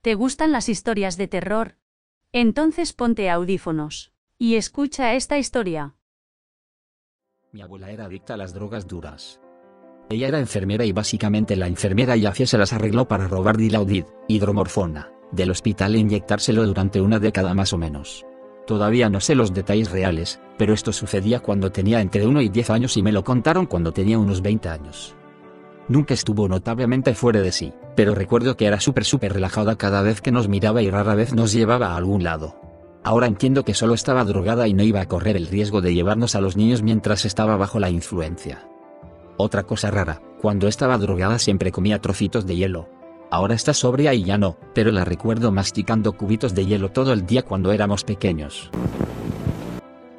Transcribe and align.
¿Te 0.00 0.14
gustan 0.14 0.52
las 0.52 0.68
historias 0.68 1.16
de 1.16 1.26
terror? 1.26 1.76
Entonces 2.32 2.92
ponte 2.92 3.28
audífonos. 3.30 4.12
Y 4.38 4.54
escucha 4.54 5.14
esta 5.14 5.38
historia. 5.38 5.96
Mi 7.50 7.62
abuela 7.62 7.90
era 7.90 8.04
adicta 8.04 8.34
a 8.34 8.36
las 8.36 8.54
drogas 8.54 8.86
duras. 8.86 9.40
Ella 10.08 10.28
era 10.28 10.38
enfermera 10.38 10.84
y 10.84 10.92
básicamente 10.92 11.56
la 11.56 11.66
enfermera 11.66 12.16
y 12.16 12.26
hacía 12.26 12.46
se 12.46 12.58
las 12.58 12.72
arregló 12.72 13.08
para 13.08 13.26
robar 13.26 13.56
dilaudid, 13.56 14.04
hidromorfona, 14.28 15.10
del 15.32 15.50
hospital 15.50 15.96
e 15.96 15.98
inyectárselo 15.98 16.64
durante 16.64 17.00
una 17.00 17.18
década 17.18 17.52
más 17.54 17.72
o 17.72 17.78
menos. 17.78 18.24
Todavía 18.68 19.10
no 19.10 19.18
sé 19.18 19.34
los 19.34 19.52
detalles 19.52 19.90
reales, 19.90 20.40
pero 20.58 20.74
esto 20.74 20.92
sucedía 20.92 21.40
cuando 21.40 21.72
tenía 21.72 22.00
entre 22.00 22.24
1 22.24 22.40
y 22.42 22.48
10 22.50 22.70
años 22.70 22.96
y 22.96 23.02
me 23.02 23.12
lo 23.12 23.24
contaron 23.24 23.66
cuando 23.66 23.92
tenía 23.92 24.18
unos 24.18 24.42
20 24.42 24.68
años. 24.68 25.16
Nunca 25.88 26.14
estuvo 26.14 26.46
notablemente 26.46 27.14
fuera 27.14 27.40
de 27.40 27.50
sí, 27.50 27.72
pero 27.98 28.14
recuerdo 28.14 28.56
que 28.56 28.66
era 28.66 28.78
súper 28.78 29.04
súper 29.04 29.32
relajada 29.32 29.74
cada 29.74 30.02
vez 30.02 30.20
que 30.20 30.30
nos 30.30 30.46
miraba 30.46 30.82
y 30.82 30.88
rara 30.88 31.16
vez 31.16 31.34
nos 31.34 31.52
llevaba 31.52 31.88
a 31.88 31.96
algún 31.96 32.22
lado. 32.22 32.54
Ahora 33.02 33.26
entiendo 33.26 33.64
que 33.64 33.74
solo 33.74 33.94
estaba 33.94 34.22
drogada 34.22 34.68
y 34.68 34.72
no 34.72 34.84
iba 34.84 35.00
a 35.00 35.08
correr 35.08 35.36
el 35.36 35.48
riesgo 35.48 35.80
de 35.80 35.92
llevarnos 35.92 36.36
a 36.36 36.40
los 36.40 36.56
niños 36.56 36.80
mientras 36.80 37.24
estaba 37.24 37.56
bajo 37.56 37.80
la 37.80 37.90
influencia. 37.90 38.68
Otra 39.36 39.64
cosa 39.64 39.90
rara, 39.90 40.22
cuando 40.40 40.68
estaba 40.68 40.96
drogada 40.96 41.40
siempre 41.40 41.72
comía 41.72 42.00
trocitos 42.00 42.46
de 42.46 42.54
hielo. 42.54 42.88
Ahora 43.32 43.56
está 43.56 43.74
sobria 43.74 44.14
y 44.14 44.22
ya 44.22 44.38
no, 44.38 44.58
pero 44.76 44.92
la 44.92 45.04
recuerdo 45.04 45.50
masticando 45.50 46.12
cubitos 46.12 46.54
de 46.54 46.66
hielo 46.66 46.92
todo 46.92 47.12
el 47.12 47.26
día 47.26 47.42
cuando 47.42 47.72
éramos 47.72 48.04
pequeños. 48.04 48.70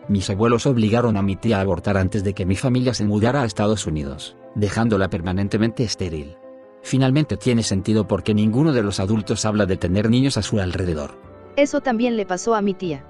Mis 0.10 0.30
abuelos 0.30 0.66
obligaron 0.66 1.16
a 1.16 1.22
mi 1.22 1.38
tía 1.38 1.60
a 1.60 1.62
abortar 1.62 1.96
antes 1.96 2.26
de 2.26 2.34
que 2.34 2.46
mi 2.46 2.58
familia 2.58 2.94
se 2.94 3.06
mudara 3.06 3.44
a 3.44 3.46
Estados 3.46 3.88
Unidos, 3.88 4.36
dejándola 4.54 5.10
permanentemente 5.10 5.86
estéril. 5.86 6.36
Finalmente 6.82 7.38
tiene 7.38 7.64
sentido 7.64 8.08
porque 8.08 8.34
ninguno 8.34 8.74
de 8.74 8.84
los 8.84 9.00
adultos 9.00 9.46
habla 9.46 9.66
de 9.66 9.78
tener 9.78 10.10
niños 10.10 10.38
a 10.38 10.42
su 10.42 10.60
alrededor. 10.60 11.12
Eso 11.56 11.82
también 11.82 12.16
le 12.16 12.26
pasó 12.26 12.56
a 12.56 12.62
mi 12.62 12.74
tía. 12.74 13.06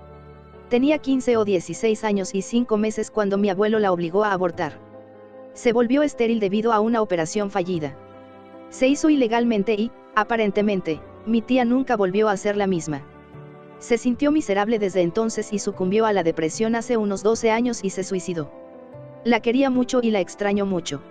Tenía 0.69 0.97
15 0.97 1.37
o 1.37 1.45
16 1.45 2.03
años 2.03 2.35
y 2.35 2.41
5 2.41 2.77
meses 2.77 3.11
cuando 3.11 3.37
mi 3.37 3.49
abuelo 3.49 3.79
la 3.79 3.91
obligó 3.91 4.23
a 4.23 4.33
abortar. 4.33 4.79
Se 5.53 5.73
volvió 5.73 6.03
estéril 6.03 6.39
debido 6.39 6.73
a 6.73 6.79
una 6.79 7.01
operación 7.01 7.51
fallida. 7.51 7.97
Se 8.69 8.87
hizo 8.87 9.09
ilegalmente 9.09 9.73
y, 9.73 9.91
aparentemente, 10.15 11.01
mi 11.25 11.41
tía 11.41 11.65
nunca 11.65 11.97
volvió 11.97 12.29
a 12.29 12.37
ser 12.37 12.55
la 12.55 12.67
misma. 12.67 13.03
Se 13.79 13.97
sintió 13.97 14.31
miserable 14.31 14.77
desde 14.77 15.01
entonces 15.01 15.53
y 15.53 15.59
sucumbió 15.59 16.05
a 16.05 16.13
la 16.13 16.23
depresión 16.23 16.75
hace 16.75 16.97
unos 16.97 17.23
12 17.23 17.49
años 17.49 17.83
y 17.83 17.89
se 17.89 18.03
suicidó. 18.03 18.51
La 19.23 19.41
quería 19.41 19.69
mucho 19.69 20.01
y 20.01 20.11
la 20.11 20.19
extraño 20.19 20.65
mucho. 20.65 21.01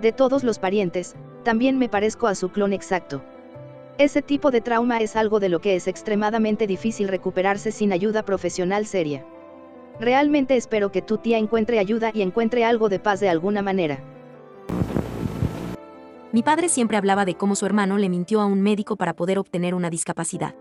De 0.00 0.12
todos 0.12 0.44
los 0.44 0.58
parientes, 0.58 1.14
también 1.42 1.78
me 1.78 1.88
parezco 1.88 2.26
a 2.26 2.34
su 2.34 2.50
clon 2.50 2.72
exacto. 2.72 3.22
Ese 3.98 4.22
tipo 4.22 4.50
de 4.50 4.60
trauma 4.60 4.98
es 4.98 5.16
algo 5.16 5.40
de 5.40 5.48
lo 5.48 5.60
que 5.60 5.76
es 5.76 5.86
extremadamente 5.86 6.66
difícil 6.66 7.08
recuperarse 7.08 7.70
sin 7.70 7.92
ayuda 7.92 8.24
profesional 8.24 8.86
seria. 8.86 9.24
Realmente 10.00 10.56
espero 10.56 10.90
que 10.90 11.02
tu 11.02 11.18
tía 11.18 11.36
encuentre 11.36 11.78
ayuda 11.78 12.10
y 12.14 12.22
encuentre 12.22 12.64
algo 12.64 12.88
de 12.88 12.98
paz 12.98 13.20
de 13.20 13.28
alguna 13.28 13.60
manera. 13.60 14.02
Mi 16.32 16.42
padre 16.42 16.68
siempre 16.68 16.96
hablaba 16.96 17.24
de 17.24 17.34
cómo 17.34 17.56
su 17.56 17.66
hermano 17.66 17.98
le 17.98 18.08
mintió 18.08 18.40
a 18.40 18.46
un 18.46 18.62
médico 18.62 18.96
para 18.96 19.14
poder 19.14 19.38
obtener 19.38 19.74
una 19.74 19.90
discapacidad. 19.90 20.54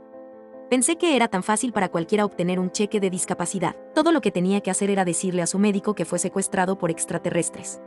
Pensé 0.69 0.97
que 0.97 1.15
era 1.15 1.27
tan 1.27 1.41
fácil 1.41 1.71
para 1.71 1.89
cualquiera 1.89 2.25
obtener 2.25 2.59
un 2.59 2.71
cheque 2.71 2.99
de 2.99 3.09
discapacidad. 3.09 3.75
Todo 3.95 4.11
lo 4.11 4.19
que 4.19 4.31
tenía 4.31 4.61
que 4.61 4.71
hacer 4.71 4.89
era 4.89 5.05
decirle 5.05 5.41
a 5.41 5.47
su 5.47 5.59
médico 5.59 5.95
que 5.95 6.05
fue 6.05 6.19
secuestrado 6.19 6.77
por 6.77 6.91
extraterrestres. 6.91 7.81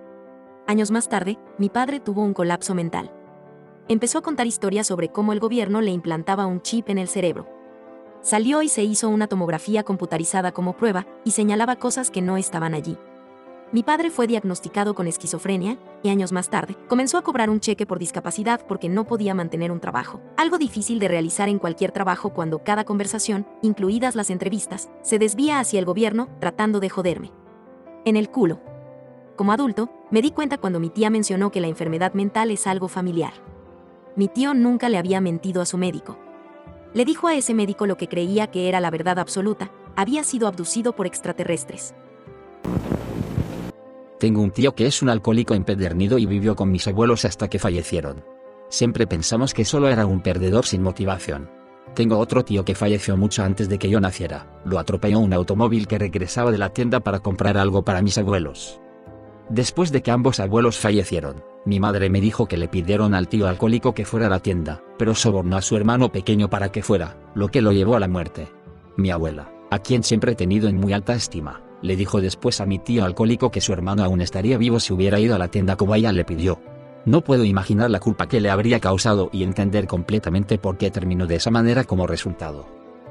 Años 0.66 0.90
más 0.90 1.08
tarde, 1.08 1.38
mi 1.58 1.68
padre 1.68 1.98
tuvo 1.98 2.22
un 2.22 2.34
colapso 2.34 2.74
mental. 2.74 3.12
Empezó 3.88 4.18
a 4.18 4.22
contar 4.22 4.46
historias 4.46 4.86
sobre 4.86 5.08
cómo 5.08 5.32
el 5.32 5.40
gobierno 5.40 5.80
le 5.80 5.90
implantaba 5.90 6.46
un 6.46 6.62
chip 6.62 6.88
en 6.88 6.98
el 6.98 7.08
cerebro. 7.08 7.48
Salió 8.20 8.62
y 8.62 8.68
se 8.68 8.84
hizo 8.84 9.08
una 9.08 9.26
tomografía 9.26 9.82
computarizada 9.82 10.52
como 10.52 10.76
prueba 10.76 11.06
y 11.24 11.32
señalaba 11.32 11.76
cosas 11.76 12.10
que 12.10 12.22
no 12.22 12.36
estaban 12.36 12.74
allí. 12.74 12.96
Mi 13.72 13.82
padre 13.82 14.10
fue 14.10 14.26
diagnosticado 14.28 14.94
con 14.94 15.08
esquizofrenia 15.08 15.78
y 16.02 16.10
años 16.10 16.30
más 16.30 16.48
tarde 16.48 16.76
comenzó 16.88 17.18
a 17.18 17.22
cobrar 17.22 17.50
un 17.50 17.58
cheque 17.58 17.86
por 17.86 17.98
discapacidad 17.98 18.64
porque 18.68 18.88
no 18.88 19.04
podía 19.04 19.34
mantener 19.34 19.72
un 19.72 19.80
trabajo, 19.80 20.20
algo 20.36 20.58
difícil 20.58 21.00
de 21.00 21.08
realizar 21.08 21.48
en 21.48 21.58
cualquier 21.58 21.90
trabajo 21.90 22.34
cuando 22.34 22.62
cada 22.62 22.84
conversación, 22.84 23.46
incluidas 23.62 24.14
las 24.14 24.30
entrevistas, 24.30 24.90
se 25.02 25.18
desvía 25.18 25.58
hacia 25.58 25.80
el 25.80 25.86
gobierno 25.86 26.28
tratando 26.38 26.78
de 26.78 26.90
joderme. 26.90 27.32
En 28.04 28.16
el 28.16 28.30
culo. 28.30 28.71
Como 29.42 29.50
adulto, 29.50 29.90
me 30.12 30.22
di 30.22 30.30
cuenta 30.30 30.56
cuando 30.56 30.78
mi 30.78 30.88
tía 30.88 31.10
mencionó 31.10 31.50
que 31.50 31.60
la 31.60 31.66
enfermedad 31.66 32.14
mental 32.14 32.52
es 32.52 32.68
algo 32.68 32.86
familiar. 32.86 33.32
Mi 34.14 34.28
tío 34.28 34.54
nunca 34.54 34.88
le 34.88 34.98
había 34.98 35.20
mentido 35.20 35.60
a 35.60 35.66
su 35.66 35.78
médico. 35.78 36.16
Le 36.94 37.04
dijo 37.04 37.26
a 37.26 37.34
ese 37.34 37.52
médico 37.52 37.88
lo 37.88 37.96
que 37.96 38.06
creía 38.06 38.52
que 38.52 38.68
era 38.68 38.78
la 38.78 38.92
verdad 38.92 39.18
absoluta, 39.18 39.72
había 39.96 40.22
sido 40.22 40.46
abducido 40.46 40.94
por 40.94 41.08
extraterrestres. 41.08 41.92
Tengo 44.20 44.42
un 44.42 44.52
tío 44.52 44.76
que 44.76 44.86
es 44.86 45.02
un 45.02 45.08
alcohólico 45.08 45.54
empedernido 45.54 46.18
y 46.18 46.26
vivió 46.26 46.54
con 46.54 46.70
mis 46.70 46.86
abuelos 46.86 47.24
hasta 47.24 47.48
que 47.48 47.58
fallecieron. 47.58 48.24
Siempre 48.68 49.08
pensamos 49.08 49.54
que 49.54 49.64
solo 49.64 49.88
era 49.88 50.06
un 50.06 50.20
perdedor 50.20 50.66
sin 50.66 50.84
motivación. 50.84 51.50
Tengo 51.96 52.18
otro 52.18 52.44
tío 52.44 52.64
que 52.64 52.76
falleció 52.76 53.16
mucho 53.16 53.42
antes 53.42 53.68
de 53.68 53.80
que 53.80 53.90
yo 53.90 53.98
naciera. 53.98 54.46
Lo 54.64 54.78
atropelló 54.78 55.18
un 55.18 55.32
automóvil 55.32 55.88
que 55.88 55.98
regresaba 55.98 56.52
de 56.52 56.58
la 56.58 56.68
tienda 56.68 57.00
para 57.00 57.18
comprar 57.18 57.58
algo 57.58 57.82
para 57.82 58.02
mis 58.02 58.16
abuelos. 58.18 58.80
Después 59.52 59.92
de 59.92 60.00
que 60.00 60.10
ambos 60.10 60.40
abuelos 60.40 60.78
fallecieron, 60.78 61.44
mi 61.66 61.78
madre 61.78 62.08
me 62.08 62.22
dijo 62.22 62.46
que 62.46 62.56
le 62.56 62.68
pidieron 62.68 63.12
al 63.12 63.28
tío 63.28 63.46
alcohólico 63.46 63.92
que 63.92 64.06
fuera 64.06 64.28
a 64.28 64.30
la 64.30 64.40
tienda, 64.40 64.82
pero 64.96 65.14
sobornó 65.14 65.58
a 65.58 65.60
su 65.60 65.76
hermano 65.76 66.10
pequeño 66.10 66.48
para 66.48 66.72
que 66.72 66.82
fuera, 66.82 67.18
lo 67.34 67.48
que 67.48 67.60
lo 67.60 67.70
llevó 67.70 67.94
a 67.94 68.00
la 68.00 68.08
muerte. 68.08 68.48
Mi 68.96 69.10
abuela, 69.10 69.52
a 69.70 69.80
quien 69.80 70.04
siempre 70.04 70.32
he 70.32 70.36
tenido 70.36 70.70
en 70.70 70.78
muy 70.78 70.94
alta 70.94 71.12
estima, 71.12 71.60
le 71.82 71.96
dijo 71.96 72.22
después 72.22 72.62
a 72.62 72.66
mi 72.66 72.78
tío 72.78 73.04
alcohólico 73.04 73.50
que 73.50 73.60
su 73.60 73.74
hermano 73.74 74.02
aún 74.02 74.22
estaría 74.22 74.56
vivo 74.56 74.80
si 74.80 74.94
hubiera 74.94 75.20
ido 75.20 75.34
a 75.34 75.38
la 75.38 75.48
tienda 75.48 75.76
como 75.76 75.94
ella 75.94 76.12
le 76.12 76.24
pidió. 76.24 76.58
No 77.04 77.20
puedo 77.20 77.44
imaginar 77.44 77.90
la 77.90 78.00
culpa 78.00 78.28
que 78.28 78.40
le 78.40 78.48
habría 78.48 78.80
causado 78.80 79.28
y 79.34 79.42
entender 79.42 79.86
completamente 79.86 80.56
por 80.56 80.78
qué 80.78 80.90
terminó 80.90 81.26
de 81.26 81.34
esa 81.34 81.50
manera 81.50 81.84
como 81.84 82.06
resultado. 82.06 82.64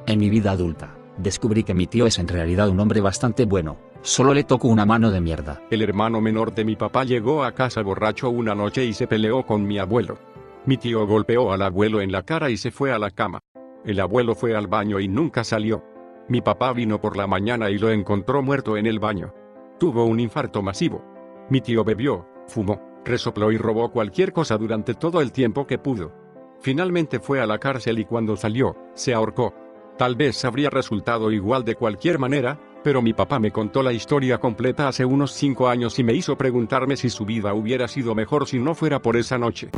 En 0.08 0.18
mi 0.18 0.31
vida 0.31 0.53
adulta, 0.53 0.97
descubrí 1.19 1.63
que 1.63 1.75
mi 1.75 1.85
tío 1.85 2.08
es 2.08 2.18
en 2.18 2.28
realidad 2.28 2.68
un 2.69 2.79
hombre 2.79 3.00
bastante 3.00 3.46
bueno, 3.46 3.78
solo 4.02 4.34
le 4.34 4.44
tocó 4.44 4.68
una 4.68 4.86
mano 4.86 5.12
de 5.12 5.22
mierda. 5.22 5.62
El 5.70 5.82
hermano 5.82 6.22
menor 6.22 6.54
de 6.54 6.66
mi 6.66 6.76
papá 6.76 7.04
llegó 7.04 7.44
a 7.44 7.54
casa 7.54 7.82
borracho 7.82 8.30
una 8.30 8.56
noche 8.56 8.86
y 8.86 8.94
se 8.94 9.08
peleó 9.08 9.46
con 9.46 9.66
mi 9.66 9.78
abuelo. 9.80 10.18
Mi 10.66 10.78
tío 10.78 11.06
golpeó 11.08 11.52
al 11.52 11.62
abuelo 11.62 12.02
en 12.02 12.12
la 12.12 12.24
cara 12.24 12.50
y 12.50 12.58
se 12.58 12.72
fue 12.72 12.92
a 12.92 13.00
la 13.00 13.12
cama. 13.12 13.40
El 13.84 14.00
abuelo 14.00 14.36
fue 14.36 14.56
al 14.56 14.68
baño 14.68 15.00
y 15.00 15.08
nunca 15.08 15.44
salió. 15.44 15.84
Mi 16.28 16.42
papá 16.42 16.72
vino 16.74 17.02
por 17.02 17.18
la 17.18 17.28
mañana 17.28 17.70
y 17.70 17.78
lo 17.78 17.90
encontró 17.90 18.44
muerto 18.44 18.78
en 18.78 18.86
el 18.86 19.00
baño. 19.00 19.34
Tuvo 19.80 20.06
un 20.06 20.20
infarto 20.20 20.62
masivo. 20.62 21.04
Mi 21.50 21.62
tío 21.62 21.84
bebió, 21.84 22.28
fumó, 22.48 22.80
resopló 23.04 23.52
y 23.52 23.58
robó 23.58 23.92
cualquier 23.92 24.32
cosa 24.32 24.58
durante 24.58 24.94
todo 24.94 25.22
el 25.22 25.32
tiempo 25.32 25.66
que 25.66 25.80
pudo. 25.80 26.14
Finalmente 26.60 27.20
fue 27.20 27.42
a 27.42 27.48
la 27.48 27.58
cárcel 27.58 27.98
y 27.98 28.06
cuando 28.06 28.38
salió, 28.38 28.78
se 28.94 29.14
ahorcó. 29.14 29.54
Tal 29.98 30.16
vez 30.16 30.46
habría 30.46 30.70
resultado 30.70 31.32
igual 31.32 31.66
de 31.66 31.76
cualquier 31.76 32.20
manera, 32.20 32.60
pero 32.84 33.02
mi 33.02 33.14
papá 33.14 33.40
me 33.40 33.52
contó 33.52 33.84
la 33.84 33.94
historia 33.94 34.40
completa 34.40 34.88
hace 34.88 35.06
unos 35.06 35.31
cinco 35.31 35.68
años 35.68 36.00
y 36.00 36.03
me 36.03 36.14
hizo 36.14 36.38
preguntarme 36.38 36.97
si 36.97 37.09
su 37.09 37.25
vida 37.25 37.53
hubiera 37.53 37.88
sido 37.88 38.16
mejor 38.16 38.47
si 38.47 38.59
no 38.59 38.74
fuera 38.74 39.02
por 39.02 39.18
esa 39.18 39.38
noche. 39.38 39.69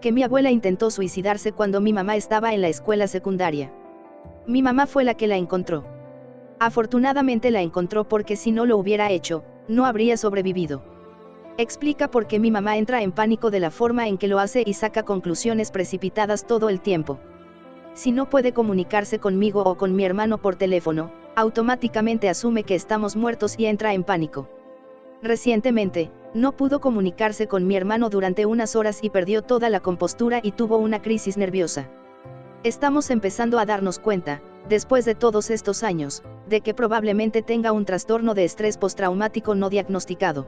Que 0.00 0.12
mi 0.12 0.22
abuela 0.22 0.50
intentó 0.50 0.90
suicidarse 0.90 1.52
cuando 1.52 1.80
mi 1.80 1.92
mamá 1.92 2.16
estaba 2.16 2.54
en 2.54 2.60
la 2.60 2.68
escuela 2.68 3.06
secundaria. 3.06 3.72
Mi 4.46 4.62
mamá 4.62 4.86
fue 4.86 5.04
la 5.04 5.14
que 5.14 5.26
la 5.26 5.36
encontró. 5.36 5.84
Afortunadamente 6.58 7.50
la 7.50 7.62
encontró 7.62 8.08
porque 8.08 8.36
si 8.36 8.52
no 8.52 8.64
lo 8.66 8.76
hubiera 8.76 9.10
hecho, 9.10 9.44
no 9.68 9.86
habría 9.86 10.16
sobrevivido. 10.16 10.82
Explica 11.58 12.10
por 12.10 12.26
qué 12.26 12.38
mi 12.38 12.50
mamá 12.50 12.78
entra 12.78 13.02
en 13.02 13.12
pánico 13.12 13.50
de 13.50 13.60
la 13.60 13.70
forma 13.70 14.08
en 14.08 14.16
que 14.16 14.28
lo 14.28 14.38
hace 14.38 14.62
y 14.64 14.74
saca 14.74 15.02
conclusiones 15.02 15.70
precipitadas 15.70 16.46
todo 16.46 16.68
el 16.68 16.80
tiempo. 16.80 17.18
Si 17.92 18.12
no 18.12 18.30
puede 18.30 18.52
comunicarse 18.52 19.18
conmigo 19.18 19.62
o 19.62 19.76
con 19.76 19.94
mi 19.96 20.04
hermano 20.04 20.38
por 20.38 20.56
teléfono, 20.56 21.10
automáticamente 21.36 22.28
asume 22.28 22.64
que 22.64 22.74
estamos 22.74 23.16
muertos 23.16 23.54
y 23.58 23.66
entra 23.66 23.94
en 23.94 24.04
pánico. 24.04 24.48
Recientemente, 25.22 26.10
no 26.34 26.52
pudo 26.52 26.80
comunicarse 26.80 27.46
con 27.46 27.66
mi 27.66 27.76
hermano 27.76 28.08
durante 28.08 28.46
unas 28.46 28.76
horas 28.76 29.00
y 29.02 29.10
perdió 29.10 29.42
toda 29.42 29.68
la 29.68 29.80
compostura 29.80 30.40
y 30.42 30.52
tuvo 30.52 30.78
una 30.78 31.02
crisis 31.02 31.36
nerviosa. 31.36 31.88
Estamos 32.62 33.10
empezando 33.10 33.58
a 33.58 33.66
darnos 33.66 33.98
cuenta, 33.98 34.42
después 34.68 35.04
de 35.04 35.14
todos 35.14 35.50
estos 35.50 35.82
años, 35.82 36.22
de 36.48 36.60
que 36.60 36.74
probablemente 36.74 37.42
tenga 37.42 37.72
un 37.72 37.84
trastorno 37.84 38.34
de 38.34 38.44
estrés 38.44 38.78
postraumático 38.78 39.54
no 39.54 39.70
diagnosticado. 39.70 40.46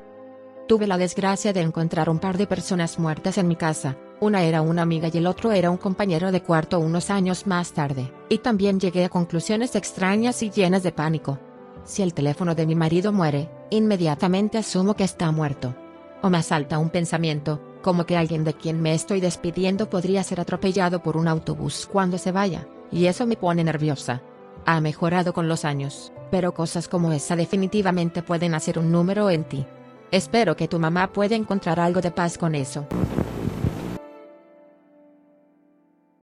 Tuve 0.68 0.86
la 0.86 0.98
desgracia 0.98 1.52
de 1.52 1.60
encontrar 1.60 2.08
un 2.08 2.18
par 2.18 2.38
de 2.38 2.46
personas 2.46 2.98
muertas 2.98 3.38
en 3.38 3.48
mi 3.48 3.56
casa, 3.56 3.96
una 4.22 4.44
era 4.44 4.62
una 4.62 4.82
amiga 4.82 5.10
y 5.12 5.18
el 5.18 5.26
otro 5.26 5.50
era 5.50 5.68
un 5.68 5.78
compañero 5.78 6.30
de 6.30 6.42
cuarto 6.42 6.78
unos 6.78 7.10
años 7.10 7.44
más 7.48 7.72
tarde, 7.72 8.12
y 8.28 8.38
también 8.38 8.78
llegué 8.78 9.04
a 9.04 9.08
conclusiones 9.08 9.74
extrañas 9.74 10.44
y 10.44 10.50
llenas 10.50 10.84
de 10.84 10.92
pánico. 10.92 11.40
Si 11.82 12.02
el 12.02 12.14
teléfono 12.14 12.54
de 12.54 12.64
mi 12.64 12.76
marido 12.76 13.12
muere, 13.12 13.50
inmediatamente 13.70 14.58
asumo 14.58 14.94
que 14.94 15.02
está 15.02 15.32
muerto. 15.32 15.74
O 16.22 16.30
me 16.30 16.38
asalta 16.38 16.78
un 16.78 16.90
pensamiento, 16.90 17.60
Como 17.82 18.06
que 18.06 18.16
alguien 18.16 18.44
de 18.44 18.54
quien 18.54 18.80
me 18.80 18.94
estoy 18.94 19.20
despidiendo 19.20 19.90
podría 19.90 20.22
ser 20.22 20.38
atropellado 20.38 21.02
por 21.02 21.16
un 21.16 21.26
autobús 21.26 21.88
cuando 21.90 22.16
se 22.16 22.30
vaya, 22.30 22.68
y 22.92 23.06
eso 23.06 23.26
me 23.26 23.34
pone 23.34 23.64
nerviosa. 23.64 24.22
Ha 24.66 24.80
mejorado 24.80 25.32
con 25.32 25.48
los 25.48 25.64
años, 25.64 26.12
pero 26.30 26.54
cosas 26.54 26.86
como 26.86 27.10
esa 27.10 27.34
definitivamente 27.34 28.22
pueden 28.22 28.54
hacer 28.54 28.78
un 28.78 28.92
número 28.92 29.30
en 29.30 29.42
ti. 29.42 29.66
Espero 30.12 30.54
que 30.54 30.68
tu 30.68 30.78
mamá 30.78 31.12
pueda 31.12 31.34
encontrar 31.34 31.80
algo 31.80 32.00
de 32.00 32.12
paz 32.12 32.38
con 32.38 32.54
eso. 32.54 32.86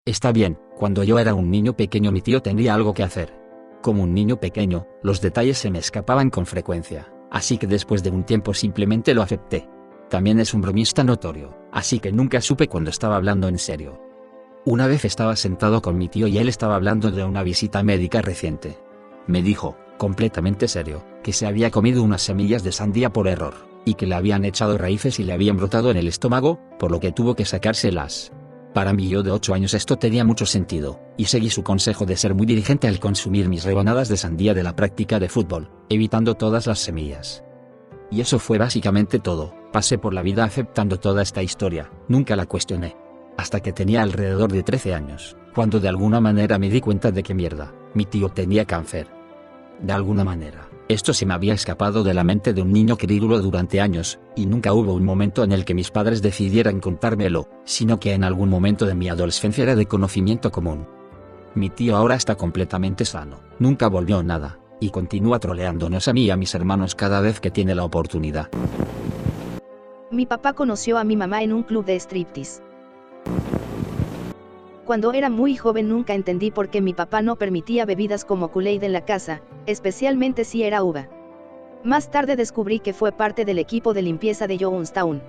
Está 0.07 0.31
bien, 0.31 0.57
cuando 0.77 1.03
yo 1.03 1.19
era 1.19 1.33
un 1.33 1.51
niño 1.51 1.75
pequeño 1.75 2.13
mi 2.13 2.21
tío 2.21 2.41
tendría 2.41 2.73
algo 2.73 2.93
que 2.93 3.03
hacer. 3.03 3.33
Como 3.81 4.03
un 4.03 4.13
niño 4.13 4.39
pequeño, 4.39 4.87
los 5.03 5.19
detalles 5.19 5.57
se 5.57 5.69
me 5.69 5.79
escapaban 5.79 6.29
con 6.29 6.45
frecuencia, 6.45 7.11
así 7.29 7.57
que 7.57 7.67
después 7.67 8.03
de 8.03 8.09
un 8.09 8.23
tiempo 8.23 8.53
simplemente 8.53 9.13
lo 9.13 9.21
acepté. 9.21 9.67
También 10.09 10.39
es 10.39 10.53
un 10.53 10.61
bromista 10.61 11.03
notorio, 11.03 11.57
así 11.73 11.99
que 11.99 12.13
nunca 12.13 12.39
supe 12.39 12.69
cuando 12.69 12.89
estaba 12.89 13.17
hablando 13.17 13.49
en 13.49 13.57
serio. 13.57 14.01
Una 14.63 14.87
vez 14.87 15.03
estaba 15.03 15.35
sentado 15.35 15.81
con 15.81 15.97
mi 15.97 16.07
tío 16.07 16.27
y 16.27 16.37
él 16.37 16.47
estaba 16.47 16.77
hablando 16.77 17.11
de 17.11 17.25
una 17.25 17.43
visita 17.43 17.83
médica 17.83 18.21
reciente. 18.21 18.77
Me 19.27 19.41
dijo, 19.41 19.75
completamente 19.97 20.69
serio, 20.69 21.03
que 21.21 21.33
se 21.33 21.47
había 21.47 21.69
comido 21.69 22.01
unas 22.01 22.21
semillas 22.21 22.63
de 22.63 22.71
sandía 22.71 23.11
por 23.11 23.27
error, 23.27 23.55
y 23.83 23.95
que 23.95 24.07
le 24.07 24.15
habían 24.15 24.45
echado 24.45 24.77
raíces 24.77 25.19
y 25.19 25.25
le 25.25 25.33
habían 25.33 25.57
brotado 25.57 25.91
en 25.91 25.97
el 25.97 26.07
estómago, 26.07 26.61
por 26.79 26.91
lo 26.91 27.01
que 27.01 27.11
tuvo 27.11 27.35
que 27.35 27.43
sacárselas. 27.43 28.31
Para 28.77 28.93
mí 28.93 29.09
yo 29.09 29.23
de 29.23 29.31
8 29.31 29.55
años 29.55 29.73
esto 29.73 29.95
tenía 29.95 30.23
mucho 30.23 30.45
sentido, 30.45 30.99
y 31.17 31.25
seguí 31.25 31.49
su 31.49 31.63
consejo 31.63 32.05
de 32.05 32.15
ser 32.15 32.35
muy 32.35 32.45
dirigente 32.45 32.87
al 32.87 32.99
consumir 32.99 33.49
mis 33.49 33.63
rebanadas 33.63 34.07
de 34.07 34.17
sandía 34.17 34.53
de 34.53 34.61
la 34.61 34.75
práctica 34.75 35.19
de 35.19 35.29
fútbol, 35.29 35.71
evitando 35.89 36.35
todas 36.35 36.67
las 36.67 36.77
semillas. 36.77 37.43
Y 38.11 38.21
eso 38.21 38.37
fue 38.37 38.59
básicamente 38.59 39.17
todo, 39.17 39.55
pasé 39.73 39.97
por 39.97 40.13
la 40.13 40.21
vida 40.21 40.43
aceptando 40.43 40.99
toda 40.99 41.23
esta 41.23 41.41
historia, 41.41 41.89
nunca 42.07 42.35
la 42.35 42.45
cuestioné. 42.45 42.95
Hasta 43.35 43.61
que 43.61 43.73
tenía 43.73 44.03
alrededor 44.03 44.51
de 44.51 44.61
13 44.61 44.93
años, 44.93 45.35
cuando 45.55 45.79
de 45.79 45.87
alguna 45.87 46.21
manera 46.21 46.59
me 46.59 46.69
di 46.69 46.79
cuenta 46.79 47.09
de 47.09 47.23
que 47.23 47.33
mierda, 47.33 47.73
mi 47.95 48.05
tío 48.05 48.29
tenía 48.29 48.65
cáncer. 48.65 49.07
De 49.81 49.91
alguna 49.91 50.23
manera, 50.23 50.69
esto 50.89 51.13
se 51.13 51.25
me 51.25 51.33
había 51.33 51.53
escapado 51.53 52.03
de 52.03 52.13
la 52.13 52.23
mente 52.23 52.53
de 52.53 52.61
un 52.61 52.71
niño 52.71 52.97
crédulo 52.97 53.39
durante 53.41 53.81
años, 53.81 54.19
y 54.35 54.45
nunca 54.45 54.73
hubo 54.73 54.93
un 54.93 55.03
momento 55.03 55.43
en 55.43 55.51
el 55.51 55.65
que 55.65 55.73
mis 55.73 55.91
padres 55.91 56.21
decidieran 56.21 56.79
contármelo, 56.79 57.49
sino 57.65 57.99
que 57.99 58.13
en 58.13 58.23
algún 58.23 58.49
momento 58.49 58.85
de 58.85 58.95
mi 58.95 59.09
adolescencia 59.09 59.63
era 59.63 59.75
de 59.75 59.85
conocimiento 59.85 60.51
común. 60.51 60.87
Mi 61.55 61.69
tío 61.69 61.97
ahora 61.97 62.15
está 62.15 62.35
completamente 62.35 63.03
sano, 63.03 63.41
nunca 63.59 63.89
volvió 63.89 64.23
nada, 64.23 64.59
y 64.79 64.91
continúa 64.91 65.39
troleándonos 65.39 66.07
a 66.07 66.13
mí 66.13 66.25
y 66.25 66.29
a 66.29 66.37
mis 66.37 66.55
hermanos 66.55 66.95
cada 66.95 67.19
vez 67.19 67.39
que 67.39 67.51
tiene 67.51 67.75
la 67.75 67.83
oportunidad. 67.83 68.49
Mi 70.09 70.25
papá 70.25 70.53
conoció 70.53 70.97
a 70.97 71.03
mi 71.03 71.17
mamá 71.17 71.43
en 71.43 71.51
un 71.51 71.63
club 71.63 71.83
de 71.83 71.95
striptease. 71.95 72.61
Cuando 74.87 75.11
era 75.11 75.29
muy 75.29 75.57
joven 75.57 75.89
nunca 75.89 76.13
entendí 76.13 76.49
por 76.49 76.69
qué 76.69 76.79
mi 76.79 76.93
papá 76.93 77.21
no 77.21 77.35
permitía 77.35 77.85
bebidas 77.85 78.23
como 78.23 78.53
Kool-Aid 78.53 78.85
en 78.85 78.93
la 78.93 79.03
casa, 79.03 79.41
especialmente 79.65 80.45
si 80.45 80.63
era 80.63 80.81
uva. 80.81 81.09
Más 81.83 82.09
tarde 82.09 82.37
descubrí 82.37 82.79
que 82.79 82.93
fue 82.93 83.11
parte 83.11 83.43
del 83.43 83.59
equipo 83.59 83.93
de 83.93 84.01
limpieza 84.01 84.47
de 84.47 84.57
Jonestown. 84.57 85.21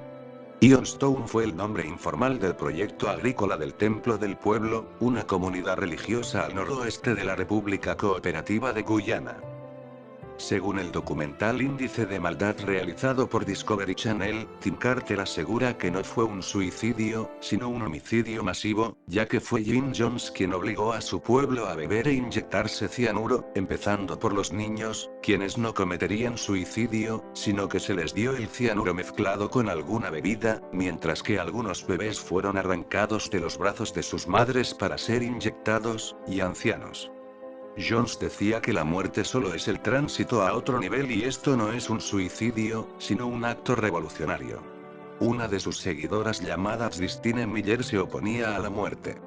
Jonestown 0.62 1.26
fue 1.26 1.43
el 1.43 1.56
nombre 1.56 1.84
informal 1.84 2.38
del 2.38 2.55
proyecto 2.55 3.08
agrícola 3.08 3.56
del 3.56 3.75
Templo 3.75 4.16
del 4.16 4.37
Pueblo, 4.37 4.87
una 5.00 5.25
comunidad 5.25 5.76
religiosa 5.78 6.46
al 6.46 6.54
noroeste 6.54 7.16
de 7.16 7.25
la 7.25 7.34
República 7.34 7.96
Cooperativa 7.96 8.72
de 8.72 8.82
Guyana. 8.82 9.38
Según 10.38 10.79
el 10.79 10.93
documental 10.93 11.61
Índice 11.61 12.06
de 12.06 12.20
Maldad 12.20 12.55
realizado 12.64 13.29
por 13.29 13.44
Discovery 13.44 13.96
Channel, 13.96 14.46
Tim 14.61 14.76
Carter 14.76 15.20
asegura 15.20 15.76
que 15.76 15.90
no 15.90 16.05
fue 16.05 16.25
un 16.25 16.44
suicidio, 16.44 17.29
sino 17.40 17.69
un 17.69 17.82
homicidio 17.82 18.44
masivo, 18.44 18.96
ya 19.08 19.26
que 19.26 19.40
fue 19.40 19.64
Jim 19.64 19.93
Jones 19.94 20.31
quien 20.31 20.55
obligó 20.55 20.93
a 20.93 21.00
su 21.00 21.20
pueblo 21.20 21.67
a 21.67 21.75
beber 21.75 22.06
e 22.06 22.14
inyectarse 22.14 22.87
cianuro, 22.87 23.50
empezando 23.56 24.19
por 24.19 24.32
los 24.32 24.52
niños, 24.52 25.11
quienes 25.23 25.58
no 25.58 25.75
cometerían 25.75 26.38
suicidio, 26.38 27.25
sino 27.35 27.69
que 27.69 27.81
se 27.81 27.94
les 27.94 28.14
dio 28.14 28.37
el 28.37 28.46
cianuro 28.46 28.94
mezclado 28.94 29.50
con 29.50 29.69
alguna 29.69 30.08
bebida, 30.08 30.62
mientras 30.73 31.23
que 31.23 31.40
algunos 31.40 31.85
bebés 31.85 32.20
fueron 32.20 32.56
arrancados 32.56 33.29
de 33.31 33.40
los 33.40 33.58
brazos 33.58 33.93
de 33.93 34.05
sus 34.05 34.29
madres 34.29 34.73
para 34.73 34.99
ser 34.99 35.23
inyectados, 35.23 36.17
y 36.29 36.40
ancianos. 36.40 37.11
Jones 37.78 38.19
decía 38.19 38.60
que 38.60 38.72
la 38.72 38.82
muerte 38.82 39.25
solo 39.25 39.54
es 39.54 39.69
el 39.69 39.80
tránsito 39.80 40.42
a 40.42 40.54
otro 40.54 40.80
nivel 40.80 41.10
y 41.12 41.25
esto 41.25 41.56
no 41.56 41.72
es 41.72 41.88
un 41.88 42.00
suicidio, 42.00 42.88
sino 42.98 43.26
un 43.26 43.44
acto 43.44 43.76
revolucionario. 43.76 44.62
Una 45.20 45.46
de 45.46 45.60
sus 45.60 45.78
seguidoras 45.78 46.40
llamada 46.40 46.90
Christine 46.90 47.46
Miller 47.46 47.84
se 47.84 47.98
oponía 47.98 48.56
a 48.56 48.58
la 48.58 48.70
muerte. 48.70 49.20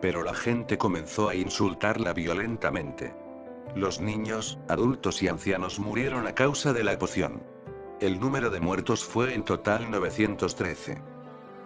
Pero 0.00 0.24
la 0.24 0.34
gente 0.34 0.78
comenzó 0.78 1.28
a 1.28 1.34
insultarla 1.36 2.12
violentamente. 2.12 3.14
Los 3.76 4.00
niños, 4.00 4.58
adultos 4.68 5.22
y 5.22 5.28
ancianos 5.28 5.78
murieron 5.78 6.26
a 6.26 6.34
causa 6.34 6.72
de 6.72 6.82
la 6.84 6.98
poción. 6.98 7.42
El 8.00 8.18
número 8.18 8.50
de 8.50 8.60
muertos 8.60 9.04
fue 9.04 9.32
en 9.34 9.44
total 9.44 9.90
913. 9.90 11.00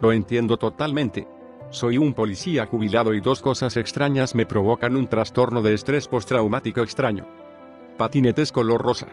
Lo 0.02 0.12
entiendo 0.12 0.58
totalmente. 0.58 1.26
Soy 1.70 1.98
un 1.98 2.14
policía 2.14 2.66
jubilado 2.66 3.12
y 3.12 3.20
dos 3.20 3.42
cosas 3.42 3.76
extrañas 3.76 4.34
me 4.34 4.46
provocan 4.46 4.96
un 4.96 5.08
trastorno 5.08 5.62
de 5.62 5.74
estrés 5.74 6.06
postraumático 6.06 6.80
extraño. 6.80 7.26
Patinetes 7.96 8.52
color 8.52 8.82
rosa. 8.82 9.08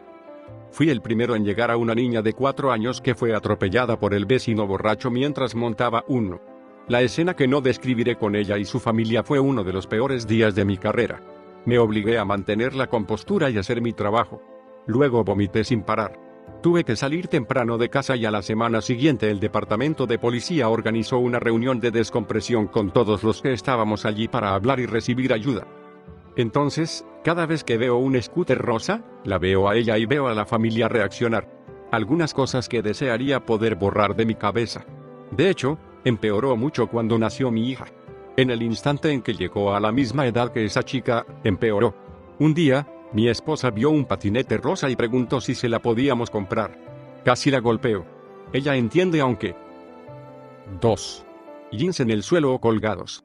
Fui 0.71 0.89
el 0.89 1.01
primero 1.01 1.35
en 1.35 1.45
llegar 1.45 1.71
a 1.71 1.77
una 1.77 1.95
niña 1.95 2.21
de 2.21 2.33
cuatro 2.33 2.71
años 2.71 3.01
que 3.01 3.15
fue 3.15 3.35
atropellada 3.35 4.00
por 4.00 4.13
el 4.13 4.25
vecino 4.25 4.67
borracho 4.67 5.09
mientras 5.09 5.55
montaba 5.55 6.03
uno. 6.07 6.41
La 6.88 7.01
escena 7.01 7.35
que 7.35 7.47
no 7.47 7.61
describiré 7.61 8.17
con 8.17 8.35
ella 8.35 8.57
y 8.57 8.65
su 8.65 8.79
familia 8.79 9.23
fue 9.23 9.39
uno 9.39 9.63
de 9.63 9.73
los 9.73 9.88
peores 9.88 10.27
días 10.27 10.53
de 10.53 10.65
mi 10.65 10.77
carrera. 10.77 11.21
Me 11.65 11.79
obligué 11.79 12.17
a 12.17 12.25
mantener 12.25 12.75
la 12.75 12.88
compostura 12.88 13.49
y 13.49 13.57
hacer 13.57 13.81
mi 13.81 13.94
trabajo. 13.94 14.41
Luego 14.85 15.23
vomité 15.23 15.63
sin 15.63 15.81
parar. 15.81 16.19
Tuve 16.62 16.86
que 16.86 16.95
salir 16.95 17.28
temprano 17.28 17.78
de 17.78 17.90
casa 17.90 18.16
y 18.16 18.25
a 18.25 18.31
la 18.31 18.42
semana 18.42 18.81
siguiente 18.81 19.30
el 19.30 19.42
departamento 19.42 20.07
de 20.07 20.18
policía 20.18 20.69
organizó 20.69 21.18
una 21.18 21.40
reunión 21.40 21.81
de 21.81 21.92
descompresión 21.92 22.68
con 22.68 22.92
todos 22.92 23.22
los 23.24 23.42
que 23.42 23.51
estábamos 23.51 24.06
allí 24.06 24.30
para 24.30 24.54
hablar 24.56 24.80
y 24.80 24.86
recibir 24.86 25.34
ayuda. 25.34 25.68
Entonces, 26.36 27.06
cada 27.24 27.45
vez 27.45 27.63
que 27.63 27.78
veo 27.78 27.98
un 27.98 28.19
scooter 28.22 28.57
rosa, 28.57 29.04
la 29.24 29.40
veo 29.40 29.69
a 29.69 29.75
ella 29.75 29.98
y 29.98 30.06
veo 30.06 30.28
a 30.28 30.34
la 30.34 30.45
familia 30.45 30.88
reaccionar. 30.88 31.48
Algunas 31.92 32.34
cosas 32.34 32.69
que 32.69 32.81
desearía 32.81 33.45
poder 33.45 33.75
borrar 33.75 34.16
de 34.16 34.25
mi 34.25 34.36
cabeza. 34.36 34.86
De 35.31 35.50
hecho, 35.50 35.78
empeoró 36.06 36.56
mucho 36.56 36.88
cuando 36.88 37.19
nació 37.19 37.51
mi 37.51 37.69
hija. 37.69 37.86
En 38.36 38.50
el 38.50 38.63
instante 38.63 39.12
en 39.12 39.22
que 39.22 39.34
llegó 39.34 39.75
a 39.75 39.80
la 39.80 39.92
misma 39.92 40.25
edad 40.25 40.51
que 40.51 40.66
esa 40.66 40.83
chica, 40.83 41.26
empeoró. 41.44 41.94
Un 42.40 42.54
día, 42.54 42.88
mi 43.13 43.29
esposa 43.29 43.69
vio 43.69 43.91
un 43.91 44.05
patinete 44.05 44.57
rosa 44.57 44.89
y 44.89 44.95
preguntó 44.95 45.39
si 45.39 45.53
se 45.53 45.69
la 45.69 45.79
podíamos 45.79 46.29
comprar. 46.29 46.77
Casi 47.23 47.51
la 47.51 47.59
golpeo. 47.59 48.05
Ella 48.51 48.75
entiende 48.75 49.21
aunque... 49.21 49.55
2. 50.81 51.25
Jeans 51.71 51.99
en 51.99 52.09
el 52.09 52.23
suelo 52.23 52.53
o 52.53 52.59
colgados. 52.59 53.23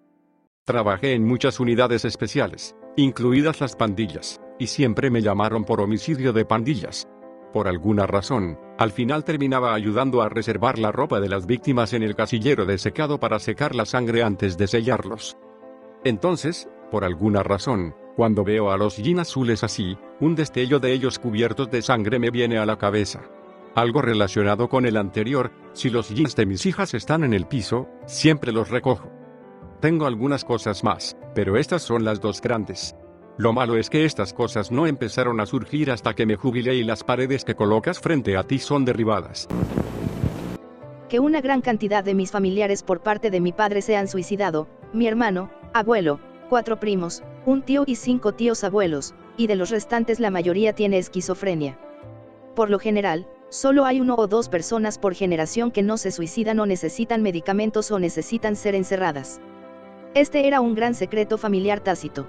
Trabajé 0.64 1.14
en 1.14 1.24
muchas 1.24 1.60
unidades 1.60 2.04
especiales, 2.04 2.76
incluidas 2.96 3.60
las 3.60 3.76
pandillas, 3.76 4.40
y 4.58 4.66
siempre 4.66 5.10
me 5.10 5.22
llamaron 5.22 5.64
por 5.64 5.80
homicidio 5.80 6.34
de 6.34 6.44
pandillas. 6.44 7.08
Por 7.52 7.66
alguna 7.66 8.06
razón, 8.06 8.58
al 8.76 8.92
final 8.92 9.24
terminaba 9.24 9.72
ayudando 9.72 10.20
a 10.20 10.28
reservar 10.28 10.78
la 10.78 10.92
ropa 10.92 11.20
de 11.20 11.30
las 11.30 11.46
víctimas 11.46 11.94
en 11.94 12.02
el 12.02 12.14
casillero 12.14 12.66
de 12.66 12.76
secado 12.76 13.18
para 13.18 13.38
secar 13.38 13.74
la 13.74 13.86
sangre 13.86 14.22
antes 14.22 14.58
de 14.58 14.66
sellarlos. 14.66 15.38
Entonces, 16.04 16.68
por 16.90 17.04
alguna 17.04 17.42
razón, 17.42 17.94
cuando 18.18 18.42
veo 18.42 18.72
a 18.72 18.76
los 18.76 18.96
jeans 18.96 19.20
azules 19.20 19.62
así, 19.62 19.96
un 20.18 20.34
destello 20.34 20.80
de 20.80 20.92
ellos 20.92 21.20
cubiertos 21.20 21.70
de 21.70 21.82
sangre 21.82 22.18
me 22.18 22.32
viene 22.32 22.58
a 22.58 22.66
la 22.66 22.76
cabeza. 22.76 23.22
Algo 23.76 24.02
relacionado 24.02 24.68
con 24.68 24.86
el 24.86 24.96
anterior, 24.96 25.52
si 25.72 25.88
los 25.88 26.08
jeans 26.08 26.34
de 26.34 26.44
mis 26.44 26.66
hijas 26.66 26.94
están 26.94 27.22
en 27.22 27.32
el 27.32 27.46
piso, 27.46 27.88
siempre 28.06 28.50
los 28.50 28.70
recojo. 28.70 29.08
Tengo 29.80 30.04
algunas 30.04 30.44
cosas 30.44 30.82
más, 30.82 31.16
pero 31.32 31.56
estas 31.56 31.82
son 31.82 32.04
las 32.04 32.20
dos 32.20 32.40
grandes. 32.40 32.96
Lo 33.36 33.52
malo 33.52 33.76
es 33.76 33.88
que 33.88 34.04
estas 34.04 34.34
cosas 34.34 34.72
no 34.72 34.88
empezaron 34.88 35.38
a 35.38 35.46
surgir 35.46 35.92
hasta 35.92 36.14
que 36.14 36.26
me 36.26 36.34
jubilé 36.34 36.74
y 36.74 36.82
las 36.82 37.04
paredes 37.04 37.44
que 37.44 37.54
colocas 37.54 38.00
frente 38.00 38.36
a 38.36 38.42
ti 38.42 38.58
son 38.58 38.84
derribadas. 38.84 39.46
Que 41.08 41.20
una 41.20 41.40
gran 41.40 41.60
cantidad 41.60 42.02
de 42.02 42.14
mis 42.14 42.32
familiares 42.32 42.82
por 42.82 43.00
parte 43.00 43.30
de 43.30 43.40
mi 43.40 43.52
padre 43.52 43.80
se 43.80 43.96
han 43.96 44.08
suicidado, 44.08 44.66
mi 44.92 45.06
hermano, 45.06 45.52
abuelo, 45.72 46.18
cuatro 46.48 46.80
primos, 46.80 47.22
un 47.46 47.62
tío 47.62 47.84
y 47.86 47.94
cinco 47.94 48.32
tíos 48.32 48.64
abuelos, 48.64 49.14
y 49.36 49.46
de 49.46 49.56
los 49.56 49.70
restantes 49.70 50.18
la 50.18 50.30
mayoría 50.30 50.72
tiene 50.72 50.98
esquizofrenia. 50.98 51.78
Por 52.54 52.70
lo 52.70 52.78
general, 52.78 53.28
solo 53.50 53.84
hay 53.84 54.00
uno 54.00 54.16
o 54.16 54.26
dos 54.26 54.48
personas 54.48 54.98
por 54.98 55.14
generación 55.14 55.70
que 55.70 55.82
no 55.82 55.96
se 55.96 56.10
suicidan 56.10 56.58
o 56.58 56.66
necesitan 56.66 57.22
medicamentos 57.22 57.90
o 57.90 57.98
necesitan 57.98 58.56
ser 58.56 58.74
encerradas. 58.74 59.40
Este 60.14 60.46
era 60.46 60.60
un 60.60 60.74
gran 60.74 60.94
secreto 60.94 61.38
familiar 61.38 61.80
tácito. 61.80 62.26